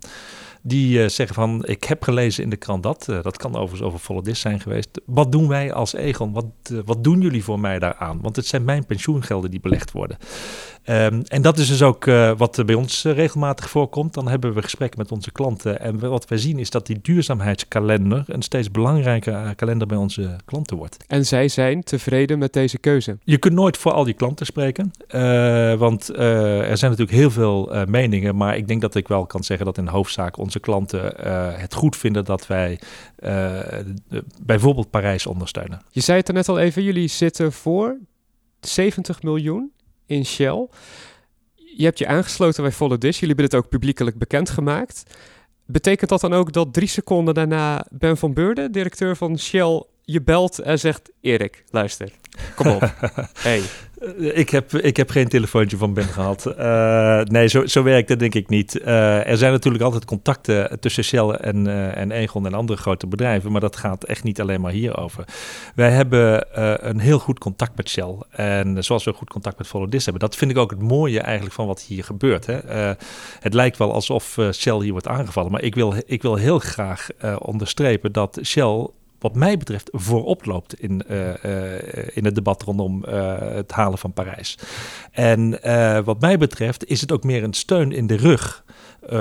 die 0.65 0.99
uh, 0.99 1.07
zeggen 1.07 1.35
van 1.35 1.65
ik 1.65 1.83
heb 1.83 2.03
gelezen 2.03 2.43
in 2.43 2.49
de 2.49 2.55
krant 2.55 2.83
dat. 2.83 3.07
Uh, 3.09 3.21
dat 3.21 3.37
kan 3.37 3.55
overigens 3.55 3.81
over 3.81 3.99
Follow 3.99 4.23
This 4.23 4.39
zijn 4.39 4.59
geweest. 4.59 5.01
Wat 5.05 5.31
doen 5.31 5.47
wij 5.47 5.73
als 5.73 5.93
Egon? 5.93 6.33
Wat, 6.33 6.45
uh, 6.71 6.79
wat 6.85 7.03
doen 7.03 7.21
jullie 7.21 7.43
voor 7.43 7.59
mij 7.59 7.79
daaraan? 7.79 8.21
Want 8.21 8.35
het 8.35 8.45
zijn 8.45 8.63
mijn 8.63 8.85
pensioengelden 8.85 9.51
die 9.51 9.59
belegd 9.59 9.91
worden. 9.91 10.17
Um, 10.85 11.21
en 11.27 11.41
dat 11.41 11.57
is 11.57 11.67
dus 11.67 11.81
ook 11.81 12.05
wat 12.37 12.65
bij 12.65 12.75
ons 12.75 13.03
regelmatig 13.03 13.69
voorkomt. 13.69 14.13
Dan 14.13 14.27
hebben 14.27 14.53
we 14.53 14.61
gesprekken 14.61 14.99
met 14.99 15.11
onze 15.11 15.31
klanten. 15.31 15.79
En 15.79 15.99
wat 15.99 16.27
wij 16.27 16.37
zien 16.37 16.59
is 16.59 16.69
dat 16.69 16.85
die 16.85 16.99
duurzaamheidskalender 17.01 18.23
een 18.27 18.41
steeds 18.41 18.71
belangrijker 18.71 19.55
kalender 19.55 19.87
bij 19.87 19.97
onze 19.97 20.35
klanten 20.45 20.77
wordt. 20.77 20.97
En 21.07 21.25
zij 21.25 21.47
zijn 21.47 21.83
tevreden 21.83 22.39
met 22.39 22.53
deze 22.53 22.77
keuze? 22.77 23.17
Je 23.23 23.37
kunt 23.37 23.53
nooit 23.53 23.77
voor 23.77 23.91
al 23.91 24.03
die 24.03 24.13
klanten 24.13 24.45
spreken. 24.45 24.91
want 25.77 26.17
er 26.17 26.77
zijn 26.77 26.91
natuurlijk 26.91 27.17
heel 27.17 27.31
veel 27.31 27.71
meningen. 27.87 28.35
Maar 28.35 28.57
ik 28.57 28.67
denk 28.67 28.81
dat 28.81 28.95
ik 28.95 29.07
wel 29.07 29.25
kan 29.25 29.43
zeggen 29.43 29.65
dat 29.65 29.77
in 29.77 29.87
hoofdzaak 29.87 30.37
onze 30.37 30.59
klanten 30.59 31.01
het 31.59 31.73
goed 31.73 31.97
vinden 31.97 32.25
dat 32.25 32.47
wij 32.47 32.79
bijvoorbeeld 34.41 34.89
Parijs 34.89 35.25
ondersteunen. 35.25 35.81
Je 35.91 36.01
zei 36.01 36.17
het 36.17 36.27
er 36.27 36.33
net 36.33 36.49
al 36.49 36.59
even, 36.59 36.83
jullie 36.83 37.07
zitten 37.07 37.51
voor 37.51 37.97
70 38.59 39.23
miljoen 39.23 39.71
in 40.05 40.25
Shell. 40.25 40.67
Je 41.55 41.83
hebt 41.83 41.99
je 41.99 42.07
aangesloten 42.07 42.63
bij 42.63 42.71
Follow 42.71 42.97
This, 42.97 43.19
jullie 43.19 43.35
hebben 43.35 43.45
het 43.45 43.55
ook 43.55 43.69
publiekelijk 43.69 44.17
bekendgemaakt. 44.17 45.03
Betekent 45.65 46.09
dat 46.09 46.21
dan 46.21 46.33
ook 46.33 46.53
dat 46.53 46.73
drie 46.73 46.87
seconden 46.87 47.33
daarna 47.33 47.85
Ben 47.91 48.17
van 48.17 48.33
Beurden, 48.33 48.71
directeur 48.71 49.15
van 49.15 49.39
Shell, 49.39 49.83
je 50.01 50.21
belt 50.21 50.59
en 50.59 50.79
zegt: 50.79 51.11
Erik, 51.21 51.63
luister, 51.69 52.11
kom 52.55 52.67
op. 52.67 52.81
hey. 53.37 53.61
Ik 54.17 54.49
heb, 54.49 54.73
ik 54.73 54.97
heb 54.97 55.09
geen 55.09 55.27
telefoontje 55.27 55.77
van 55.77 55.93
Ben 55.93 56.03
gehad. 56.03 56.53
Uh, 56.59 57.21
nee, 57.35 57.47
zo, 57.47 57.65
zo 57.65 57.83
werkt 57.83 58.09
het 58.09 58.19
denk 58.19 58.35
ik 58.35 58.49
niet. 58.49 58.79
Uh, 58.79 59.27
er 59.27 59.37
zijn 59.37 59.51
natuurlijk 59.51 59.83
altijd 59.83 60.05
contacten 60.05 60.79
tussen 60.79 61.03
Shell 61.03 61.29
en, 61.29 61.65
uh, 61.65 61.97
en 61.97 62.11
Egon 62.11 62.45
en 62.45 62.53
andere 62.53 62.79
grote 62.79 63.07
bedrijven, 63.07 63.51
maar 63.51 63.61
dat 63.61 63.75
gaat 63.75 64.03
echt 64.03 64.23
niet 64.23 64.41
alleen 64.41 64.61
maar 64.61 64.71
hierover. 64.71 65.25
Wij 65.75 65.89
hebben 65.89 66.45
een 66.89 66.99
heel 66.99 67.19
goed 67.19 67.39
contact 67.39 67.77
met 67.77 67.89
Shell 67.89 68.15
en 68.29 68.83
zoals 68.83 69.03
we 69.03 69.13
goed 69.13 69.29
contact 69.29 69.57
met 69.57 69.67
Follow 69.67 69.89
This 69.89 70.03
hebben. 70.03 70.21
Dat 70.21 70.35
vind 70.35 70.51
ik 70.51 70.57
ook 70.57 70.71
het 70.71 70.81
mooie 70.81 71.19
eigenlijk 71.19 71.55
van 71.55 71.67
wat 71.67 71.81
hier 71.81 72.03
gebeurt. 72.03 72.45
Hè. 72.45 72.59
het 73.39 73.53
lijkt 73.53 73.77
wel 73.77 73.93
alsof 73.93 74.37
Shell 74.51 74.79
hier 74.79 74.91
wordt 74.91 75.07
aangevallen, 75.07 75.51
maar 75.51 75.61
ik 75.61 75.75
wil, 75.75 75.93
ik 76.05 76.21
wil 76.21 76.35
heel 76.35 76.59
graag 76.59 77.07
onderstrepen 77.39 78.11
dat 78.11 78.39
Shell 78.43 78.87
wat 79.23 79.35
mij 79.35 79.57
betreft 79.57 79.89
voorop 79.91 80.45
loopt 80.45 80.79
in, 80.79 81.03
uh, 81.09 81.27
uh, 81.27 81.35
in 82.13 82.25
het 82.25 82.35
debat 82.35 82.61
rondom 82.61 83.03
uh, 83.07 83.37
het 83.39 83.71
halen 83.71 83.97
van 83.97 84.13
Parijs. 84.13 84.57
En 85.11 85.59
wat 86.05 86.21
mij 86.21 86.37
betreft 86.37 86.85
is 86.85 87.01
het 87.01 87.11
ook 87.11 87.23
meer 87.23 87.43
een 87.43 87.53
steun 87.53 87.91
in 87.91 88.07
de 88.07 88.15
rug. 88.15 88.63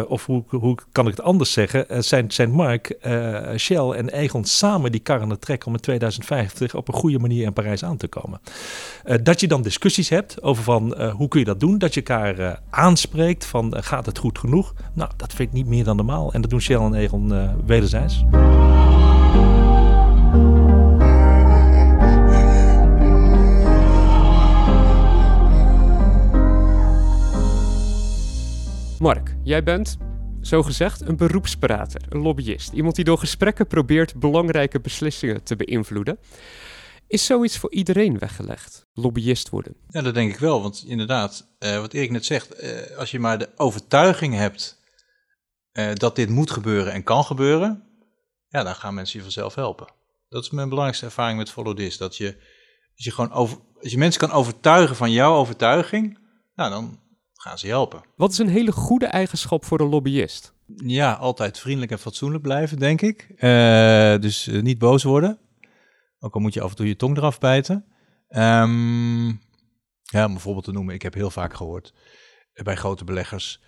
of 0.09 0.27
hoe, 0.27 0.45
hoe 0.49 0.77
kan 0.93 1.07
ik 1.07 1.17
het 1.17 1.23
anders 1.23 1.53
zeggen? 1.53 2.05
zijn, 2.05 2.31
zijn 2.31 2.51
Mark, 2.51 2.99
Shell 3.57 3.91
en 3.91 4.09
Egon 4.09 4.45
samen 4.45 4.93
die 4.93 5.01
karren 5.01 5.39
trekken 5.39 5.67
om 5.67 5.75
in 5.75 5.81
2050 5.81 6.75
op 6.75 6.89
een 6.89 6.95
goede 6.95 7.19
manier 7.19 7.45
in 7.45 7.53
Parijs 7.53 7.85
aan 7.85 7.97
te 7.97 8.09
komen. 8.09 8.41
dat 9.23 9.41
je 9.41 9.49
dan 9.49 9.63
discussies 9.63 10.09
hebt 10.09 10.43
over 10.43 10.63
van 10.63 11.11
hoe 11.11 11.29
kun 11.29 11.41
je 11.41 11.47
dat 11.47 11.61
doen? 11.61 11.79
Dat 11.79 11.95
je 11.95 12.03
elkaar 12.03 12.61
aanspreekt 12.71 13.45
van 13.45 13.75
gaat 13.83 14.07
het 14.07 14.19
goed 14.19 14.39
genoeg? 14.39 14.75
Nou, 14.93 15.11
dat 15.17 15.33
vind 15.33 15.49
ik 15.49 15.55
niet 15.55 15.67
meer 15.67 15.85
dan 15.85 15.97
normaal. 15.97 16.33
En 16.33 16.41
dat 16.41 16.51
doen 16.51 16.61
Shell 16.61 16.81
en 16.81 16.95
Egon 16.95 17.57
wederzijds. 17.67 18.25
Jij 29.45 29.63
bent, 29.63 29.97
zo 30.41 30.63
gezegd, 30.63 31.01
een 31.01 31.17
beroepsprater, 31.17 32.03
een 32.09 32.21
lobbyist. 32.21 32.73
Iemand 32.73 32.95
die 32.95 33.05
door 33.05 33.19
gesprekken 33.19 33.67
probeert 33.67 34.15
belangrijke 34.21 34.81
beslissingen 34.81 35.43
te 35.43 35.57
beïnvloeden. 35.57 36.19
Is 37.07 37.27
zoiets 37.27 37.59
voor 37.59 37.73
iedereen 37.73 38.19
weggelegd, 38.19 38.87
lobbyist 38.95 39.49
worden? 39.49 39.77
Ja, 39.89 40.03
dat 40.03 40.15
denk 40.15 40.33
ik 40.33 40.39
wel. 40.39 40.63
Want 40.63 40.85
inderdaad, 40.87 41.47
uh, 41.59 41.81
wat 41.81 41.93
Erik 41.93 42.11
net 42.11 42.25
zegt, 42.25 42.63
uh, 42.63 42.97
als 42.99 43.11
je 43.11 43.19
maar 43.19 43.39
de 43.39 43.49
overtuiging 43.57 44.35
hebt 44.35 44.81
uh, 45.73 45.93
dat 45.95 46.17
dit 46.17 46.29
moet 46.29 46.51
gebeuren 46.51 46.93
en 46.93 47.03
kan 47.03 47.25
gebeuren, 47.25 47.83
ja, 48.49 48.63
dan 48.63 48.75
gaan 48.75 48.95
mensen 48.95 49.17
je 49.17 49.23
vanzelf 49.23 49.55
helpen. 49.55 49.87
Dat 50.29 50.43
is 50.43 50.51
mijn 50.51 50.69
belangrijkste 50.69 51.07
ervaring 51.07 51.39
met 51.39 51.51
Follow 51.51 51.77
This. 51.77 51.97
Dat 51.97 52.17
je, 52.17 52.27
als 52.97 53.05
je 53.05 53.11
gewoon 53.11 53.31
als 53.31 53.91
je 53.91 53.99
mensen 53.99 54.21
kan 54.21 54.31
overtuigen 54.31 54.97
van 54.97 55.11
jouw 55.11 55.35
overtuiging, 55.35 56.19
nou, 56.55 56.71
dan 56.71 57.01
gaan 57.43 57.59
ze 57.59 57.67
helpen. 57.67 58.03
Wat 58.17 58.33
is 58.33 58.39
een 58.39 58.49
hele 58.49 58.73
goede 58.73 59.07
eigenschap 59.07 59.65
voor 59.65 59.81
een 59.81 59.89
lobbyist? 59.89 60.55
Ja, 60.77 61.13
altijd 61.13 61.59
vriendelijk 61.59 61.93
en 61.93 61.99
fatsoenlijk 61.99 62.43
blijven, 62.43 62.79
denk 62.79 63.01
ik. 63.01 63.27
Uh, 63.37 63.41
dus 64.19 64.49
uh, 64.49 64.63
niet 64.63 64.79
boos 64.79 65.03
worden. 65.03 65.39
Ook 66.19 66.35
al 66.35 66.41
moet 66.41 66.55
je 66.55 66.61
af 66.61 66.71
en 66.71 66.77
toe 66.77 66.87
je 66.87 66.97
tong 66.97 67.17
eraf 67.17 67.39
bijten. 67.39 67.85
Um, 68.29 69.41
ja, 70.03 70.25
om 70.25 70.33
bijvoorbeeld 70.33 70.65
te 70.65 70.73
noemen, 70.73 70.95
ik 70.95 71.03
heb 71.03 71.15
heel 71.15 71.31
vaak 71.31 71.55
gehoord 71.55 71.95
uh, 72.55 72.65
bij 72.65 72.77
grote 72.77 73.05
beleggers. 73.05 73.61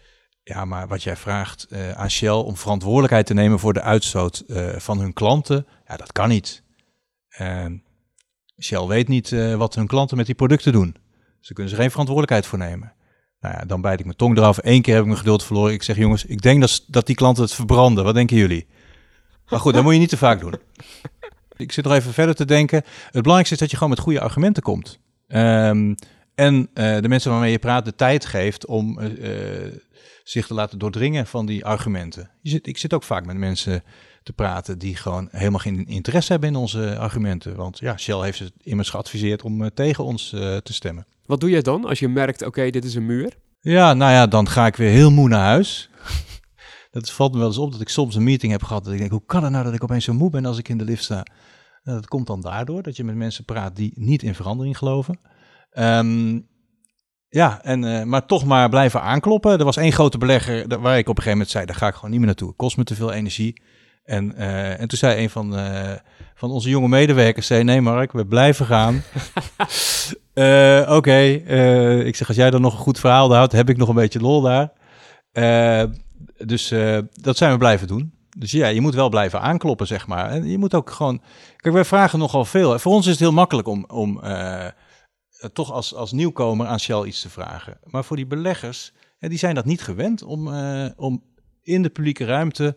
Ja, 0.43 0.65
maar 0.65 0.89
wat 0.89 1.03
jij 1.03 1.17
vraagt 1.17 1.69
aan 1.95 2.11
Shell 2.11 2.31
om 2.31 2.57
verantwoordelijkheid 2.57 3.27
te 3.27 3.35
nemen 3.35 3.59
voor 3.59 3.73
de 3.73 3.83
uitstoot 3.83 4.45
van 4.77 4.99
hun 4.99 5.13
klanten, 5.13 5.67
ja, 5.87 5.97
dat 5.97 6.13
kan 6.13 6.29
niet. 6.29 6.63
Ehm, 7.29 7.77
Shell 8.61 8.87
weet 8.87 9.09
niet 9.09 9.31
wat 9.57 9.75
hun 9.75 9.87
klanten 9.87 10.17
met 10.17 10.27
die 10.27 10.35
producten 10.35 10.73
doen. 10.73 10.93
Dus 10.93 11.03
daar 11.47 11.53
kunnen 11.53 11.69
ze 11.69 11.77
geen 11.77 11.91
verantwoordelijkheid 11.91 12.47
voor 12.47 12.59
nemen. 12.59 12.93
Nou 13.45 13.57
ja, 13.57 13.65
dan 13.65 13.81
bijt 13.81 13.99
ik 13.99 14.05
mijn 14.05 14.17
tong 14.17 14.37
eraf. 14.37 14.59
Eén 14.63 14.83
keer 14.83 14.93
heb 14.93 15.03
ik 15.03 15.09
mijn 15.09 15.19
geduld 15.19 15.45
verloren. 15.45 15.73
Ik 15.73 15.83
zeg, 15.83 15.97
jongens, 15.97 16.25
ik 16.25 16.43
denk 16.43 16.61
dat, 16.61 16.85
dat 16.87 17.07
die 17.07 17.17
klanten 17.17 17.43
het 17.43 17.55
verbranden. 17.55 18.05
Wat 18.05 18.15
denken 18.15 18.37
jullie? 18.37 18.67
Maar 19.49 19.61
goed, 19.61 19.75
dat 19.75 19.83
moet 19.83 19.93
je 19.93 19.99
niet 19.99 20.09
te 20.09 20.17
vaak 20.17 20.41
doen. 20.41 20.55
Ik 21.57 21.73
zit 21.73 21.85
nog 21.85 21.93
even 21.93 22.13
verder 22.13 22.35
te 22.35 22.45
denken. 22.45 22.83
Het 22.87 23.13
belangrijkste 23.13 23.55
is 23.55 23.61
dat 23.61 23.71
je 23.71 23.77
gewoon 23.77 23.93
met 23.93 24.03
goede 24.03 24.21
argumenten 24.21 24.63
komt. 24.63 24.99
Um, 25.29 25.95
en 26.35 26.55
uh, 26.75 27.01
de 27.01 27.09
mensen 27.09 27.31
waarmee 27.31 27.51
je 27.51 27.59
praat 27.59 27.85
de 27.85 27.95
tijd 27.95 28.27
geeft 28.27 28.67
om 28.67 28.99
uh, 29.01 29.09
zich 30.25 30.47
te 30.47 30.55
laten 30.55 30.79
doordringen 30.79 31.27
van 31.27 31.47
die 31.47 31.65
argumenten. 31.65 32.31
Je 32.43 32.51
zit, 32.51 32.67
ik 32.67 32.79
zit 32.79 32.95
ook 32.95 33.03
vaak 33.03 33.27
met 33.27 33.37
mensen 33.37 33.83
te 34.25 34.33
praten 34.33 34.79
die 34.79 34.97
gewoon 34.97 35.29
helemaal 35.31 35.59
geen 35.59 35.87
interesse 35.87 36.33
hebben 36.33 36.49
in 36.49 36.57
onze 36.57 36.99
argumenten. 36.99 37.57
Want 37.57 37.79
ja, 37.79 37.97
Shell 37.97 38.21
heeft 38.21 38.39
het 38.39 38.53
immers 38.63 38.91
geadviseerd 38.91 39.43
om 39.43 39.63
eh, 39.63 39.71
tegen 39.75 40.05
ons 40.05 40.33
eh, 40.33 40.57
te 40.57 40.73
stemmen. 40.73 41.07
Wat 41.27 41.41
doe 41.41 41.51
jij 41.51 41.63
dan 41.63 41.85
als 41.85 41.99
je 41.99 42.09
merkt, 42.09 42.43
oké, 42.43 42.71
dit 42.71 42.85
is 42.85 42.95
een 42.95 43.07
muur? 43.07 43.37
Ja, 43.61 43.95
nou 43.95 44.13
ja, 44.13 44.27
dan 44.27 44.49
ga 44.49 44.67
ik 44.67 44.77
weer 44.77 44.91
heel 44.91 45.11
moe 45.11 45.29
naar 45.29 45.45
huis. 45.45 45.91
dat 46.91 47.11
valt 47.11 47.33
me 47.33 47.39
wel 47.39 47.47
eens 47.47 47.59
op 47.59 47.73
dat 47.73 47.81
ik 47.81 47.89
soms 47.89 48.15
een 48.15 48.25
meeting 48.25 48.53
heb 48.53 48.63
gehad. 48.63 48.85
Dat 48.85 48.93
ik 48.93 48.99
denk, 48.99 49.11
hoe 49.11 49.25
kan 49.27 49.43
het 49.43 49.53
nou 49.53 49.65
dat 49.65 49.75
ik 49.75 49.83
opeens 49.83 50.05
zo 50.05 50.13
moe 50.13 50.31
ben 50.31 50.45
als 50.45 50.59
ik 50.59 50.69
in 50.69 50.79
de 50.79 50.85
lift 50.85 51.05
sta? 51.05 51.27
Nou, 51.83 52.01
dat 52.01 52.09
komt 52.09 52.27
dan 52.27 52.41
daardoor 52.41 52.83
dat 52.83 52.97
je 52.97 53.05
met 53.05 53.15
mensen 53.15 53.45
praat 53.45 53.77
die 53.77 53.93
niet 53.95 54.23
in 54.23 54.35
verandering 54.35 54.79
geloven. 54.79 55.19
Ehm, 55.71 56.41
ja, 57.29 57.63
en, 57.63 57.83
uh, 57.83 58.03
maar 58.03 58.27
toch 58.27 58.45
maar 58.45 58.69
blijven 58.69 59.03
aankloppen. 59.03 59.59
Er 59.59 59.65
was 59.65 59.77
één 59.77 59.93
grote 59.93 60.19
belegger 60.19 60.81
waar 60.81 60.99
ik 60.99 61.09
op 61.09 61.17
een 61.17 61.23
gegeven 61.23 61.31
moment 61.31 61.51
zei, 61.51 61.67
daar 61.67 61.77
ga 61.77 61.89
ik 61.89 61.95
gewoon 61.95 62.11
niet 62.11 62.19
meer 62.19 62.29
naartoe. 62.29 62.49
Het 62.49 62.57
kost 62.57 62.77
me 62.77 62.85
te 62.85 62.95
veel 62.95 63.13
energie. 63.13 63.63
En, 64.05 64.35
uh, 64.39 64.81
en 64.81 64.89
toen 64.89 64.99
zei 64.99 65.23
een 65.23 65.31
van, 65.31 65.59
uh, 65.59 65.93
van 66.35 66.51
onze 66.51 66.69
jonge 66.69 66.89
medewerkers, 66.89 67.47
zei, 67.47 67.65
nee 67.65 67.81
Mark, 67.81 68.13
we 68.13 68.27
blijven 68.27 68.67
gaan. 68.67 69.03
Oké, 70.35 70.93
okay. 70.93 71.33
ik 72.05 72.17
zeg, 72.17 72.29
als 72.29 72.37
jij 72.37 72.51
dan 72.51 72.61
nog 72.61 72.73
een 72.73 72.79
goed 72.79 73.01
verhaal 73.01 73.35
houdt, 73.35 73.53
heb 73.53 73.69
ik 73.69 73.77
nog 73.77 73.89
een 73.89 73.95
beetje 73.95 74.21
lol 74.21 74.41
daar. 74.41 74.73
dus 76.37 76.69
dat 77.13 77.37
zijn 77.37 77.53
we 77.53 77.59
blijven 77.59 77.87
doen. 77.87 78.13
Dus 78.37 78.51
ja, 78.51 78.67
je 78.67 78.81
moet 78.81 78.95
wel 78.95 79.09
blijven 79.09 79.41
aankloppen, 79.41 79.87
zeg 79.87 80.07
maar. 80.07 80.31
En 80.31 80.49
je 80.49 80.59
moet 80.59 80.75
ook 80.75 80.91
gewoon... 80.91 81.23
Kijk, 81.57 81.75
wij 81.75 81.85
vragen 81.85 82.19
nogal 82.19 82.45
veel. 82.45 82.79
Voor 82.79 82.93
ons 82.93 83.05
is 83.05 83.11
het 83.11 83.21
heel 83.21 83.33
makkelijk 83.33 83.69
om, 83.69 83.85
om 83.89 84.21
eh, 84.21 84.67
toch 85.53 85.73
als, 85.73 85.95
als 85.95 86.13
nieuwkomer 86.13 86.67
aan 86.67 86.81
Shell 86.81 87.05
iets 87.05 87.21
te 87.21 87.31
vragen. 87.31 87.79
Maar 87.85 88.05
voor 88.05 88.17
die 88.17 88.27
beleggers, 88.27 88.93
die 89.19 89.39
zijn 89.39 89.55
dat 89.55 89.65
niet 89.65 89.83
gewend 89.83 90.23
om, 90.23 90.49
om 90.97 91.23
in 91.63 91.83
de 91.83 91.91
publieke 91.91 92.25
ruimte 92.25 92.77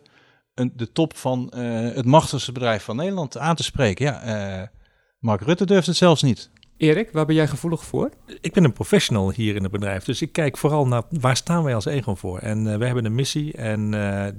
een, 0.58 0.72
de 0.76 0.92
top 0.92 1.16
van 1.16 1.52
uh, 1.56 1.94
het 1.94 2.04
machtigste 2.04 2.52
bedrijf 2.52 2.82
van 2.82 2.96
Nederland 2.96 3.38
aan 3.38 3.56
te 3.56 3.62
spreken. 3.62 4.04
Ja, 4.04 4.70
Mark 5.18 5.40
Rutte 5.40 5.66
durft 5.66 5.86
het 5.86 5.96
zelfs 5.96 6.22
niet. 6.22 6.50
Erik, 6.76 7.12
waar 7.12 7.26
ben 7.26 7.34
jij 7.34 7.46
gevoelig 7.46 7.84
voor? 7.84 8.10
Ik 8.40 8.52
ben 8.52 8.64
een 8.64 8.72
professional 8.72 9.32
hier 9.32 9.56
in 9.56 9.62
het 9.62 9.72
bedrijf, 9.72 10.04
dus 10.04 10.22
ik 10.22 10.32
kijk 10.32 10.56
vooral 10.56 10.86
naar 10.86 11.02
waar 11.10 11.36
staan 11.36 11.62
wij 11.64 11.74
als 11.74 11.84
Egon 11.84 12.16
voor. 12.16 12.38
En 12.38 12.66
uh, 12.66 12.76
we 12.76 12.84
hebben 12.84 13.04
een 13.04 13.14
missie 13.14 13.52
en 13.52 13.92
uh, 13.92 14.26
uh, 14.26 14.32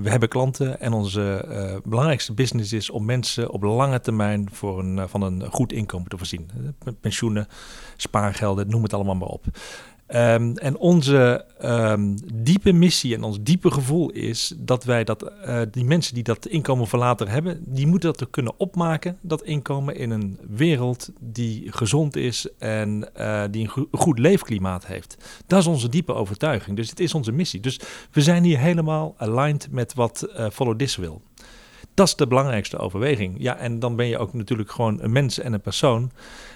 we 0.00 0.10
hebben 0.10 0.28
klanten 0.28 0.80
en 0.80 0.92
onze 0.92 1.44
belangrijkste 1.84 2.32
business 2.32 2.72
is 2.72 2.90
om 2.90 3.04
mensen 3.04 3.50
op 3.50 3.62
lange 3.62 4.00
termijn 4.00 4.48
voor 4.52 4.78
een, 4.78 5.08
van 5.08 5.22
een 5.22 5.46
goed 5.50 5.72
inkomen 5.72 6.08
te 6.08 6.18
voorzien. 6.18 6.50
Pensioenen, 7.00 7.46
spaargelden, 7.96 8.68
noem 8.68 8.82
het 8.82 8.94
allemaal 8.94 9.14
maar 9.16 9.28
op. 9.28 9.44
Um, 10.14 10.56
en 10.56 10.78
onze 10.78 11.44
um, 11.64 12.14
diepe 12.34 12.72
missie 12.72 13.14
en 13.14 13.22
ons 13.22 13.38
diepe 13.40 13.70
gevoel 13.70 14.10
is 14.10 14.54
dat 14.56 14.84
wij 14.84 15.04
dat, 15.04 15.32
uh, 15.46 15.60
die 15.70 15.84
mensen 15.84 16.14
die 16.14 16.22
dat 16.22 16.46
inkomen 16.46 16.86
voor 16.86 16.98
later 16.98 17.30
hebben, 17.30 17.62
die 17.64 17.86
moeten 17.86 18.12
dat 18.12 18.30
kunnen 18.30 18.52
opmaken, 18.56 19.18
dat 19.20 19.42
inkomen 19.42 19.96
in 19.96 20.10
een 20.10 20.38
wereld 20.48 21.10
die 21.20 21.72
gezond 21.72 22.16
is 22.16 22.48
en 22.58 23.08
uh, 23.18 23.42
die 23.50 23.62
een 23.62 23.68
go 23.68 23.88
goed 23.92 24.18
leefklimaat 24.18 24.86
heeft. 24.86 25.16
Dat 25.46 25.60
is 25.60 25.66
onze 25.66 25.88
diepe 25.88 26.12
overtuiging. 26.12 26.76
Dus 26.76 26.90
het 26.90 27.00
is 27.00 27.14
onze 27.14 27.32
missie. 27.32 27.60
Dus 27.60 27.80
we 28.10 28.22
zijn 28.22 28.44
hier 28.44 28.58
helemaal 28.58 29.14
aligned 29.16 29.68
met 29.70 29.94
wat 29.94 30.28
Follow 30.52 30.78
This 30.78 30.96
wil. 30.96 31.22
Dat 31.96 32.06
is 32.06 32.16
de 32.16 32.26
belangrijkste 32.26 32.78
overweging. 32.78 33.34
Ja, 33.38 33.56
en 33.56 33.78
dan 33.78 33.96
ben 33.96 34.06
je 34.06 34.18
ook 34.18 34.32
natuurlijk 34.32 34.70
gewoon 34.70 35.02
een 35.02 35.12
mens 35.12 35.38
en 35.38 35.52
een 35.52 35.60
persoon. 35.60 36.10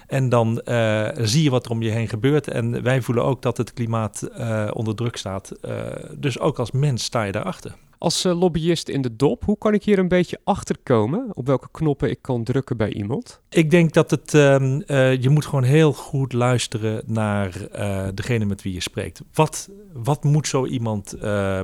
En 0.07 0.29
dan 0.29 0.61
uh, 0.65 1.07
zie 1.15 1.43
je 1.43 1.49
wat 1.49 1.65
er 1.65 1.71
om 1.71 1.81
je 1.81 1.89
heen 1.89 2.07
gebeurt. 2.07 2.47
En 2.47 2.83
wij 2.83 3.01
voelen 3.01 3.23
ook 3.23 3.41
dat 3.41 3.57
het 3.57 3.73
klimaat 3.73 4.29
uh, 4.37 4.69
onder 4.73 4.95
druk 4.95 5.15
staat. 5.15 5.51
Uh, 5.61 5.75
dus 6.17 6.39
ook 6.39 6.59
als 6.59 6.71
mens 6.71 7.03
sta 7.03 7.23
je 7.23 7.31
daarachter. 7.31 7.75
Als 8.01 8.23
lobbyist 8.23 8.89
in 8.89 9.01
de 9.01 9.15
dop, 9.15 9.45
hoe 9.45 9.57
kan 9.57 9.73
ik 9.73 9.83
hier 9.83 9.99
een 9.99 10.07
beetje 10.07 10.39
achter 10.43 10.75
komen? 10.83 11.29
Op 11.33 11.47
welke 11.47 11.67
knoppen 11.71 12.09
ik 12.09 12.21
kan 12.21 12.43
drukken 12.43 12.77
bij 12.77 12.93
iemand? 12.93 13.41
Ik 13.49 13.69
denk 13.71 13.93
dat 13.93 14.11
het, 14.11 14.33
um, 14.33 14.83
je 15.21 15.29
moet 15.29 15.45
gewoon 15.45 15.63
heel 15.63 15.93
goed 15.93 16.33
luisteren 16.33 17.03
naar 17.05 17.53
degene 18.15 18.45
met 18.45 18.61
wie 18.61 18.73
je 18.73 18.81
spreekt. 18.81 19.21
Wat, 19.33 19.69
wat 19.93 20.23
moet 20.23 20.47
zo 20.47 20.65
iemand 20.65 21.15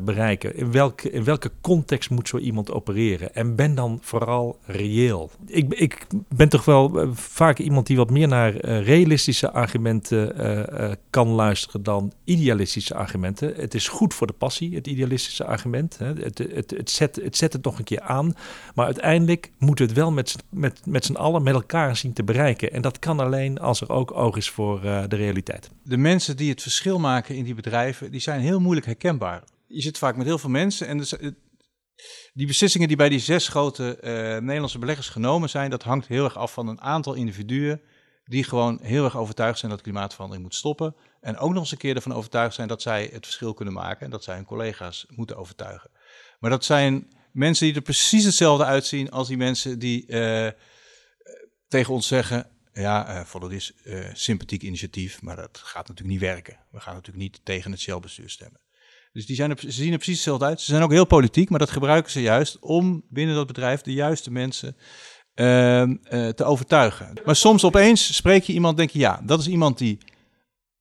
bereiken? 0.04 0.56
In 0.56 0.72
welke, 0.72 1.12
in 1.12 1.24
welke 1.24 1.52
context 1.62 2.10
moet 2.10 2.28
zo 2.28 2.38
iemand 2.38 2.72
opereren? 2.72 3.36
En 3.36 3.56
ben 3.56 3.76
dan 3.76 4.00
vooral 4.02 4.58
reëel. 4.66 5.32
Ik, 5.46 5.74
ik 5.74 6.08
ben 6.36 6.50
toch 6.50 6.66
wel 6.66 7.08
vaak 7.14 7.60
iemand 7.60 7.88
die 7.88 7.98
wat 7.98 8.10
meer 8.10 8.28
naar 8.28 8.56
realistische 8.66 9.52
argumenten 9.52 10.36
kan 11.10 11.28
luisteren 11.28 11.84
dan 11.84 12.12
idealistische 12.24 12.96
argumenten. 12.96 13.54
Het 13.56 13.74
is 13.74 13.88
goed 13.88 14.14
voor 14.14 14.28
de 14.28 14.34
passie, 14.34 14.76
het 14.76 14.88
idealistische 14.88 15.46
argument. 15.46 15.98
Hè. 15.98 16.27
Het, 16.28 16.38
het, 16.38 16.72
het, 16.72 16.90
zet, 16.90 17.16
het 17.16 17.38
zet 17.38 17.54
het 17.54 17.64
nog 17.64 17.78
een 17.78 17.84
keer 17.84 18.02
aan. 18.02 18.36
Maar 18.76 18.86
uiteindelijk 18.86 19.52
moet 19.58 19.80
het 19.80 19.94
wel 19.94 20.12
met, 20.12 20.36
met, 20.50 20.86
met 20.86 21.06
z'n 21.06 21.16
allen 21.16 21.44
met 21.44 21.54
elkaar 21.54 21.96
zien 21.96 22.14
te 22.14 22.24
bereiken. 22.24 22.72
En 22.72 22.82
dat 22.82 23.00
kan 23.00 23.20
alleen 23.20 23.60
als 23.60 23.82
er 23.82 23.90
ook 23.90 24.12
oog 24.12 24.38
is 24.38 24.50
voor 24.50 24.82
de 24.82 25.16
realiteit. 25.16 25.70
De 25.84 25.98
mensen 25.98 26.38
die 26.38 26.50
het 26.50 26.62
verschil 26.62 27.00
maken 27.00 27.36
in 27.36 27.44
die 27.44 27.56
bedrijven, 27.56 28.12
die 28.12 28.20
zijn 28.20 28.42
heel 28.42 28.60
moeilijk 28.60 28.86
herkenbaar. 28.86 29.44
Je 29.68 29.82
zit 29.82 29.98
vaak 29.98 30.16
met 30.16 30.26
heel 30.26 30.38
veel 30.38 30.50
mensen 30.50 30.88
en 30.88 30.98
dus, 30.98 31.14
die 32.34 32.48
beslissingen 32.48 32.88
die 32.88 32.98
bij 32.98 33.10
die 33.10 33.20
zes 33.20 33.48
grote 33.48 33.98
uh, 34.02 34.12
Nederlandse 34.42 34.80
beleggers 34.80 35.10
genomen 35.10 35.50
zijn, 35.50 35.70
dat 35.70 35.84
hangt 35.84 36.08
heel 36.08 36.24
erg 36.24 36.38
af 36.38 36.54
van 36.54 36.68
een 36.68 36.82
aantal 36.82 37.14
individuen 37.14 37.82
die 38.26 38.44
gewoon 38.44 38.80
heel 38.82 39.04
erg 39.04 39.18
overtuigd 39.18 39.60
zijn 39.60 39.72
dat 39.72 39.82
klimaatverandering 39.82 40.46
moet 40.46 40.56
stoppen. 40.56 40.96
En 41.22 41.38
ook 41.38 41.52
nog 41.52 41.60
eens 41.60 41.72
een 41.72 41.78
keer 41.78 41.96
ervan 41.96 42.14
overtuigd 42.14 42.56
zijn 42.56 42.68
dat 42.68 42.82
zij 42.82 43.10
het 43.14 43.26
verschil 43.26 43.54
kunnen 43.54 43.74
maken 43.74 44.06
en 44.06 44.12
dat 44.12 44.24
zij 44.24 44.36
hun 44.36 44.46
collega's 44.46 45.06
moeten 45.10 45.38
overtuigen. 45.38 45.90
Maar 46.40 46.50
dat 46.50 46.66
zijn 46.66 47.08
mensen 47.32 47.66
die 47.66 47.76
er 47.76 47.82
precies 47.82 48.24
hetzelfde 48.24 48.66
uitzien 48.66 49.12
als 49.12 49.28
die 49.28 49.38
mensen 49.38 49.80
die 49.80 50.06
uh, 50.08 50.48
tegen 51.68 51.94
ons 51.94 52.08
zeggen: 52.08 52.50
ja, 52.74 53.20
uh, 53.20 53.26
follow 53.26 53.50
this 53.50 53.74
uh, 53.84 54.06
sympathiek 54.14 54.62
initiatief, 54.62 55.22
maar 55.22 55.36
dat 55.36 55.58
gaat 55.58 55.88
natuurlijk 55.88 56.20
niet 56.20 56.30
werken. 56.30 56.58
We 56.72 56.80
gaan 56.80 56.94
natuurlijk 56.94 57.24
niet 57.24 57.40
tegen 57.44 57.72
het 57.72 57.80
Shell-bestuur 57.80 58.30
stemmen. 58.30 58.62
Dus 59.12 59.26
die 59.26 59.36
zijn 59.36 59.58
ze 59.58 59.72
zien 59.72 59.92
er 59.92 59.98
precies 59.98 60.16
hetzelfde 60.16 60.46
uit. 60.46 60.62
Ze 60.62 60.72
zijn 60.72 60.84
ook 60.84 60.92
heel 60.92 61.06
politiek, 61.06 61.50
maar 61.50 61.60
dat 61.60 61.70
gebruiken 61.70 62.12
ze 62.12 62.22
juist 62.22 62.60
om 62.60 63.06
binnen 63.10 63.36
dat 63.36 63.48
bedrijf 63.48 63.82
de 63.82 63.94
juiste 63.94 64.32
mensen 64.32 64.76
uh, 65.36 65.84
te 66.30 66.44
overtuigen. 66.44 67.22
Maar 67.26 67.36
soms 67.36 67.64
opeens 67.64 68.16
spreek 68.16 68.44
je 68.44 68.54
iemand, 68.54 68.78
denk 68.78 68.90
je 68.90 69.00
ja, 69.00 69.22
dat 69.24 69.40
is 69.40 69.48
iemand 69.48 69.78
die 69.78 69.98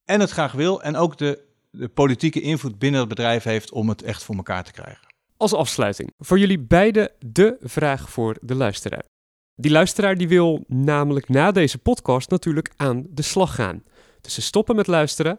en 0.05 0.21
het 0.21 0.31
graag 0.31 0.53
wil 0.53 0.83
en 0.83 0.97
ook 0.97 1.19
de, 1.19 1.45
de 1.71 1.88
politieke 1.88 2.40
invloed 2.40 2.79
binnen 2.79 3.01
het 3.01 3.09
bedrijf 3.09 3.42
heeft 3.42 3.73
om 3.73 3.88
het 3.88 4.03
echt 4.03 4.23
voor 4.23 4.37
elkaar 4.37 4.64
te 4.64 4.73
krijgen. 4.73 5.14
Als 5.37 5.55
afsluiting, 5.55 6.12
voor 6.18 6.38
jullie 6.38 6.59
beiden 6.59 7.11
de 7.18 7.57
vraag 7.61 8.11
voor 8.11 8.37
de 8.40 8.55
luisteraar. 8.55 9.03
Die 9.55 9.70
luisteraar 9.70 10.16
die 10.16 10.29
wil 10.29 10.64
namelijk 10.68 11.29
na 11.29 11.53
deze 11.53 11.79
podcast 11.79 12.31
natuurlijk 12.31 12.72
aan 12.77 13.07
de 13.11 13.22
slag 13.22 13.55
gaan. 13.55 13.83
Dus 14.20 14.35
ze 14.35 14.42
stoppen 14.42 14.77
met 14.77 14.87
luisteren. 14.87 15.38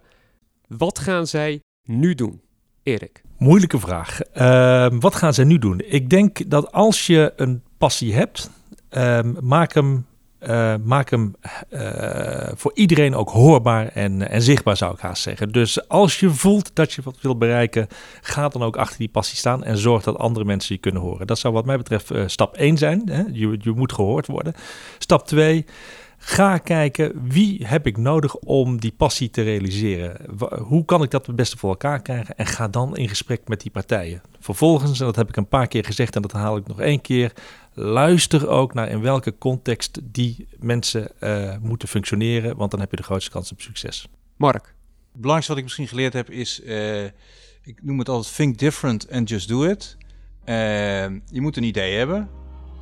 Wat 0.67 0.99
gaan 0.99 1.27
zij 1.27 1.59
nu 1.83 2.15
doen? 2.15 2.41
Erik. 2.83 3.21
Moeilijke 3.37 3.79
vraag. 3.79 4.19
Uh, 4.33 4.99
wat 4.99 5.15
gaan 5.15 5.33
zij 5.33 5.45
nu 5.45 5.57
doen? 5.57 5.79
Ik 5.85 6.09
denk 6.09 6.49
dat 6.49 6.71
als 6.71 7.07
je 7.07 7.33
een 7.35 7.63
passie 7.77 8.13
hebt, 8.13 8.49
uh, 8.91 9.19
maak 9.39 9.73
hem, 9.73 10.05
uh, 10.39 10.75
maak 10.83 11.09
hem 11.09 11.35
uh, 11.69 12.47
voor 12.55 12.71
iedereen 12.73 13.15
ook 13.15 13.29
hoorbaar 13.29 13.87
en, 13.87 14.29
en 14.29 14.41
zichtbaar, 14.41 14.77
zou 14.77 14.93
ik 14.93 14.99
haast 14.99 15.21
zeggen. 15.21 15.51
Dus 15.51 15.87
als 15.87 16.19
je 16.19 16.29
voelt 16.29 16.71
dat 16.73 16.93
je 16.93 17.01
wat 17.01 17.17
wil 17.21 17.37
bereiken, 17.37 17.87
ga 18.21 18.47
dan 18.47 18.63
ook 18.63 18.77
achter 18.77 18.97
die 18.97 19.09
passie 19.09 19.37
staan 19.37 19.63
en 19.63 19.77
zorg 19.77 20.03
dat 20.03 20.17
andere 20.17 20.45
mensen 20.45 20.75
je 20.75 20.81
kunnen 20.81 21.01
horen. 21.01 21.27
Dat 21.27 21.39
zou 21.39 21.53
wat 21.53 21.65
mij 21.65 21.77
betreft 21.77 22.11
uh, 22.11 22.23
stap 22.25 22.55
1 22.55 22.77
zijn. 22.77 23.01
Hè? 23.05 23.23
Je, 23.31 23.57
je 23.59 23.71
moet 23.71 23.93
gehoord 23.93 24.27
worden. 24.27 24.53
Stap 24.97 25.27
2. 25.27 25.65
Ga 26.19 26.57
kijken 26.57 27.11
wie 27.23 27.65
heb 27.65 27.87
ik 27.87 27.97
nodig 27.97 28.35
om 28.35 28.79
die 28.79 28.93
passie 28.97 29.29
te 29.29 29.41
realiseren. 29.41 30.17
Hoe 30.63 30.85
kan 30.85 31.03
ik 31.03 31.11
dat 31.11 31.25
het 31.25 31.35
beste 31.35 31.57
voor 31.57 31.69
elkaar 31.69 32.01
krijgen? 32.01 32.35
En 32.35 32.45
ga 32.45 32.67
dan 32.67 32.97
in 32.97 33.09
gesprek 33.09 33.47
met 33.47 33.61
die 33.61 33.71
partijen. 33.71 34.21
Vervolgens, 34.39 34.99
en 34.99 35.05
dat 35.05 35.15
heb 35.15 35.29
ik 35.29 35.37
een 35.37 35.47
paar 35.47 35.67
keer 35.67 35.85
gezegd 35.85 36.15
en 36.15 36.21
dat 36.21 36.31
haal 36.31 36.57
ik 36.57 36.67
nog 36.67 36.79
één 36.79 37.01
keer. 37.01 37.33
Luister 37.79 38.47
ook 38.47 38.73
naar 38.73 38.89
in 38.89 39.01
welke 39.01 39.37
context 39.37 39.99
die 40.03 40.47
mensen 40.59 41.11
uh, 41.19 41.55
moeten 41.61 41.87
functioneren, 41.87 42.55
want 42.55 42.71
dan 42.71 42.79
heb 42.79 42.91
je 42.91 42.97
de 42.97 43.03
grootste 43.03 43.31
kans 43.31 43.51
op 43.51 43.61
succes. 43.61 44.07
Mark. 44.35 44.65
Het 45.11 45.21
belangrijkste 45.21 45.51
wat 45.51 45.57
ik 45.57 45.63
misschien 45.63 45.87
geleerd 45.87 46.13
heb 46.13 46.29
is, 46.29 46.61
uh, 46.63 47.03
ik 47.61 47.79
noem 47.81 47.99
het 47.99 48.09
altijd 48.09 48.35
think 48.35 48.57
different 48.57 49.11
and 49.11 49.29
just 49.29 49.47
do 49.47 49.63
it. 49.63 49.97
Uh, 50.45 50.55
je 51.09 51.41
moet 51.41 51.57
een 51.57 51.63
idee 51.63 51.97
hebben, 51.97 52.29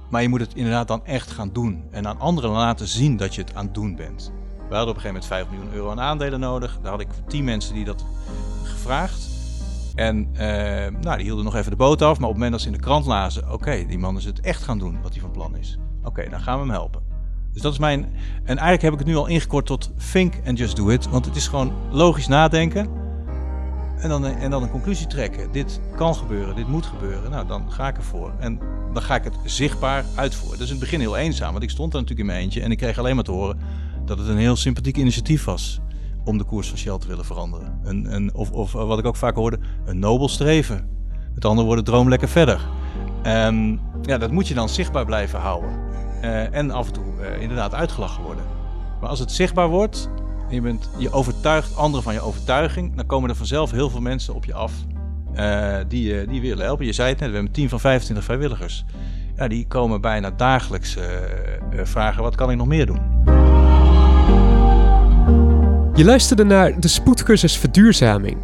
maar 0.09 0.21
je 0.21 0.29
moet 0.29 0.39
het 0.39 0.55
inderdaad 0.55 0.87
dan 0.87 1.05
echt 1.05 1.31
gaan 1.31 1.53
doen. 1.53 1.83
En 1.91 2.07
aan 2.07 2.19
anderen 2.19 2.49
laten 2.49 2.87
zien 2.87 3.17
dat 3.17 3.35
je 3.35 3.41
het 3.41 3.53
aan 3.53 3.65
het 3.65 3.73
doen 3.73 3.95
bent. 3.95 4.31
We 4.69 4.75
hadden 4.75 4.95
op 4.95 4.95
een 4.95 5.01
gegeven 5.01 5.07
moment 5.07 5.25
5 5.25 5.49
miljoen 5.49 5.73
euro 5.73 5.89
aan 5.89 5.99
aandelen 5.99 6.39
nodig. 6.39 6.79
Daar 6.81 6.91
had 6.91 7.01
ik 7.01 7.09
10 7.27 7.43
mensen 7.43 7.73
die 7.73 7.85
dat 7.85 8.05
gevraagd. 8.63 9.34
En 9.95 10.29
uh, 10.33 10.39
nou, 11.01 11.15
die 11.15 11.25
hielden 11.25 11.45
nog 11.45 11.55
even 11.55 11.71
de 11.71 11.77
boot 11.77 12.01
af. 12.01 12.19
Maar 12.19 12.29
op 12.29 12.35
het 12.35 12.43
moment 12.43 12.51
dat 12.51 12.61
ze 12.61 12.67
in 12.67 12.73
de 12.73 12.79
krant 12.79 13.05
lazen: 13.05 13.51
oké, 13.51 13.85
die 13.87 13.97
man 13.97 14.17
is 14.17 14.25
het 14.25 14.39
echt 14.39 14.63
gaan 14.63 14.79
doen 14.79 14.97
wat 15.01 15.11
hij 15.11 15.21
van 15.21 15.31
plan 15.31 15.57
is. 15.57 15.77
Oké, 16.03 16.29
dan 16.29 16.41
gaan 16.41 16.53
we 16.53 16.65
hem 16.65 16.73
helpen. 16.73 17.01
Dus 17.53 17.61
dat 17.61 17.71
is 17.71 17.79
mijn. 17.79 18.03
En 18.43 18.57
eigenlijk 18.57 18.81
heb 18.81 18.93
ik 18.93 18.99
het 18.99 19.07
nu 19.07 19.15
al 19.15 19.27
ingekort 19.27 19.65
tot 19.65 19.91
think 20.11 20.33
and 20.45 20.57
just 20.57 20.75
do 20.75 20.89
it. 20.89 21.09
Want 21.09 21.25
het 21.25 21.35
is 21.35 21.47
gewoon 21.47 21.71
logisch 21.91 22.27
nadenken. 22.27 22.89
En 23.97 24.09
dan, 24.09 24.25
en 24.25 24.51
dan 24.51 24.63
een 24.63 24.69
conclusie 24.69 25.07
trekken. 25.07 25.51
Dit 25.51 25.79
kan 25.95 26.15
gebeuren, 26.15 26.55
dit 26.55 26.67
moet 26.67 26.85
gebeuren. 26.85 27.31
Nou, 27.31 27.47
dan 27.47 27.71
ga 27.71 27.87
ik 27.87 27.97
ervoor. 27.97 28.33
En 28.39 28.59
dan 28.93 29.01
ga 29.01 29.15
ik 29.15 29.23
het 29.23 29.33
zichtbaar 29.43 30.05
uitvoeren. 30.15 30.57
Dat 30.57 30.67
is 30.67 30.73
in 30.73 30.79
het 30.79 30.83
begin 30.83 30.99
heel 30.99 31.17
eenzaam, 31.17 31.51
want 31.51 31.63
ik 31.63 31.69
stond 31.69 31.93
er 31.93 31.99
natuurlijk 31.99 32.27
in 32.27 32.33
mijn 32.33 32.43
eentje. 32.43 32.61
En 32.61 32.71
ik 32.71 32.77
kreeg 32.77 32.97
alleen 32.97 33.15
maar 33.15 33.23
te 33.23 33.31
horen 33.31 33.59
dat 34.05 34.17
het 34.17 34.27
een 34.27 34.37
heel 34.37 34.55
sympathiek 34.55 34.97
initiatief 34.97 35.43
was 35.43 35.81
om 36.25 36.37
de 36.37 36.43
koers 36.43 36.69
van 36.69 36.77
Shell 36.77 36.97
te 36.97 37.07
willen 37.07 37.25
veranderen. 37.25 37.79
Een, 37.83 38.33
of, 38.33 38.51
of 38.51 38.71
wat 38.71 38.99
ik 38.99 39.05
ook 39.05 39.15
vaak 39.15 39.35
hoorde, 39.35 39.59
een 39.85 39.99
nobel 39.99 40.29
streven. 40.29 40.89
Met 41.33 41.45
andere 41.45 41.67
woorden, 41.67 41.85
droom 41.85 42.09
lekker 42.09 42.29
verder. 42.29 42.59
Um, 43.25 43.79
ja, 44.01 44.17
dat 44.17 44.31
moet 44.31 44.47
je 44.47 44.53
dan 44.53 44.69
zichtbaar 44.69 45.05
blijven 45.05 45.39
houden. 45.39 45.69
Uh, 46.23 46.55
en 46.55 46.71
af 46.71 46.87
en 46.87 46.93
toe 46.93 47.03
uh, 47.19 47.41
inderdaad 47.41 47.73
uitgelachen 47.73 48.23
worden. 48.23 48.43
Maar 49.01 49.09
als 49.09 49.19
het 49.19 49.31
zichtbaar 49.31 49.67
wordt, 49.67 50.09
en 50.49 50.55
je, 50.55 50.61
bent, 50.61 50.89
je 50.97 51.11
overtuigt 51.11 51.75
anderen 51.75 52.03
van 52.03 52.13
je 52.13 52.21
overtuiging, 52.21 52.95
dan 52.95 53.05
komen 53.05 53.29
er 53.29 53.35
vanzelf 53.35 53.71
heel 53.71 53.89
veel 53.89 54.01
mensen 54.01 54.33
op 54.33 54.45
je 54.45 54.53
af 54.53 54.73
die, 55.87 56.27
die 56.27 56.41
willen 56.41 56.65
helpen. 56.65 56.85
Je 56.85 56.93
zei 56.93 57.09
het 57.09 57.19
net, 57.19 57.29
we 57.29 57.35
hebben 57.35 57.51
een 57.51 57.57
team 57.57 57.69
van 57.69 57.79
25 57.79 58.25
vrijwilligers. 58.25 58.85
Ja, 59.35 59.47
die 59.47 59.67
komen 59.67 60.01
bijna 60.01 60.31
dagelijks 60.31 60.97
vragen, 61.83 62.23
wat 62.23 62.35
kan 62.35 62.51
ik 62.51 62.57
nog 62.57 62.67
meer 62.67 62.85
doen? 62.85 63.14
Je 65.95 66.05
luisterde 66.05 66.43
naar 66.43 66.79
de 66.79 66.87
spoedcursus 66.87 67.57
Verduurzaming. 67.57 68.37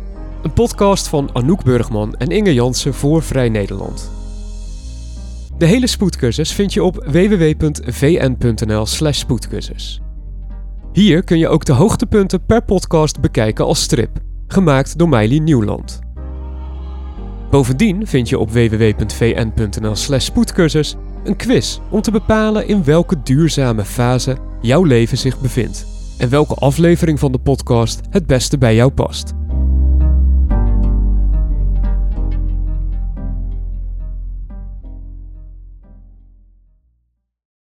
Een 0.43 0.53
podcast 0.53 1.07
van 1.07 1.29
Anouk 1.33 1.63
Burgman 1.63 2.15
en 2.15 2.27
Inge 2.27 2.53
Jansen 2.53 2.93
voor 2.93 3.23
Vrij 3.23 3.49
Nederland. 3.49 4.11
De 5.57 5.65
hele 5.65 5.87
spoedcursus 5.87 6.53
vind 6.53 6.73
je 6.73 6.83
op 6.83 7.03
www.vn.nl/slash 7.05 9.17
spoedcursus. 9.17 10.01
Hier 10.93 11.23
kun 11.23 11.37
je 11.37 11.47
ook 11.47 11.65
de 11.65 11.73
hoogtepunten 11.73 12.45
per 12.45 12.63
podcast 12.63 13.19
bekijken 13.19 13.65
als 13.65 13.81
strip, 13.81 14.19
gemaakt 14.47 14.97
door 14.97 15.09
Meili 15.09 15.39
Nieuwland. 15.39 15.99
Bovendien 17.49 18.07
vind 18.07 18.29
je 18.29 18.39
op 18.39 18.51
www.vn.nl/slash 18.51 20.25
spoedcursus 20.25 20.95
een 21.23 21.35
quiz 21.35 21.79
om 21.89 22.01
te 22.01 22.11
bepalen 22.11 22.67
in 22.67 22.83
welke 22.83 23.21
duurzame 23.23 23.85
fase 23.85 24.37
jouw 24.61 24.83
leven 24.83 25.17
zich 25.17 25.39
bevindt 25.39 25.99
en 26.21 26.29
welke 26.29 26.55
aflevering 26.55 27.19
van 27.19 27.31
de 27.31 27.37
podcast 27.37 27.99
het 28.09 28.25
beste 28.25 28.57
bij 28.57 28.75
jou 28.75 28.91
past. 28.91 29.40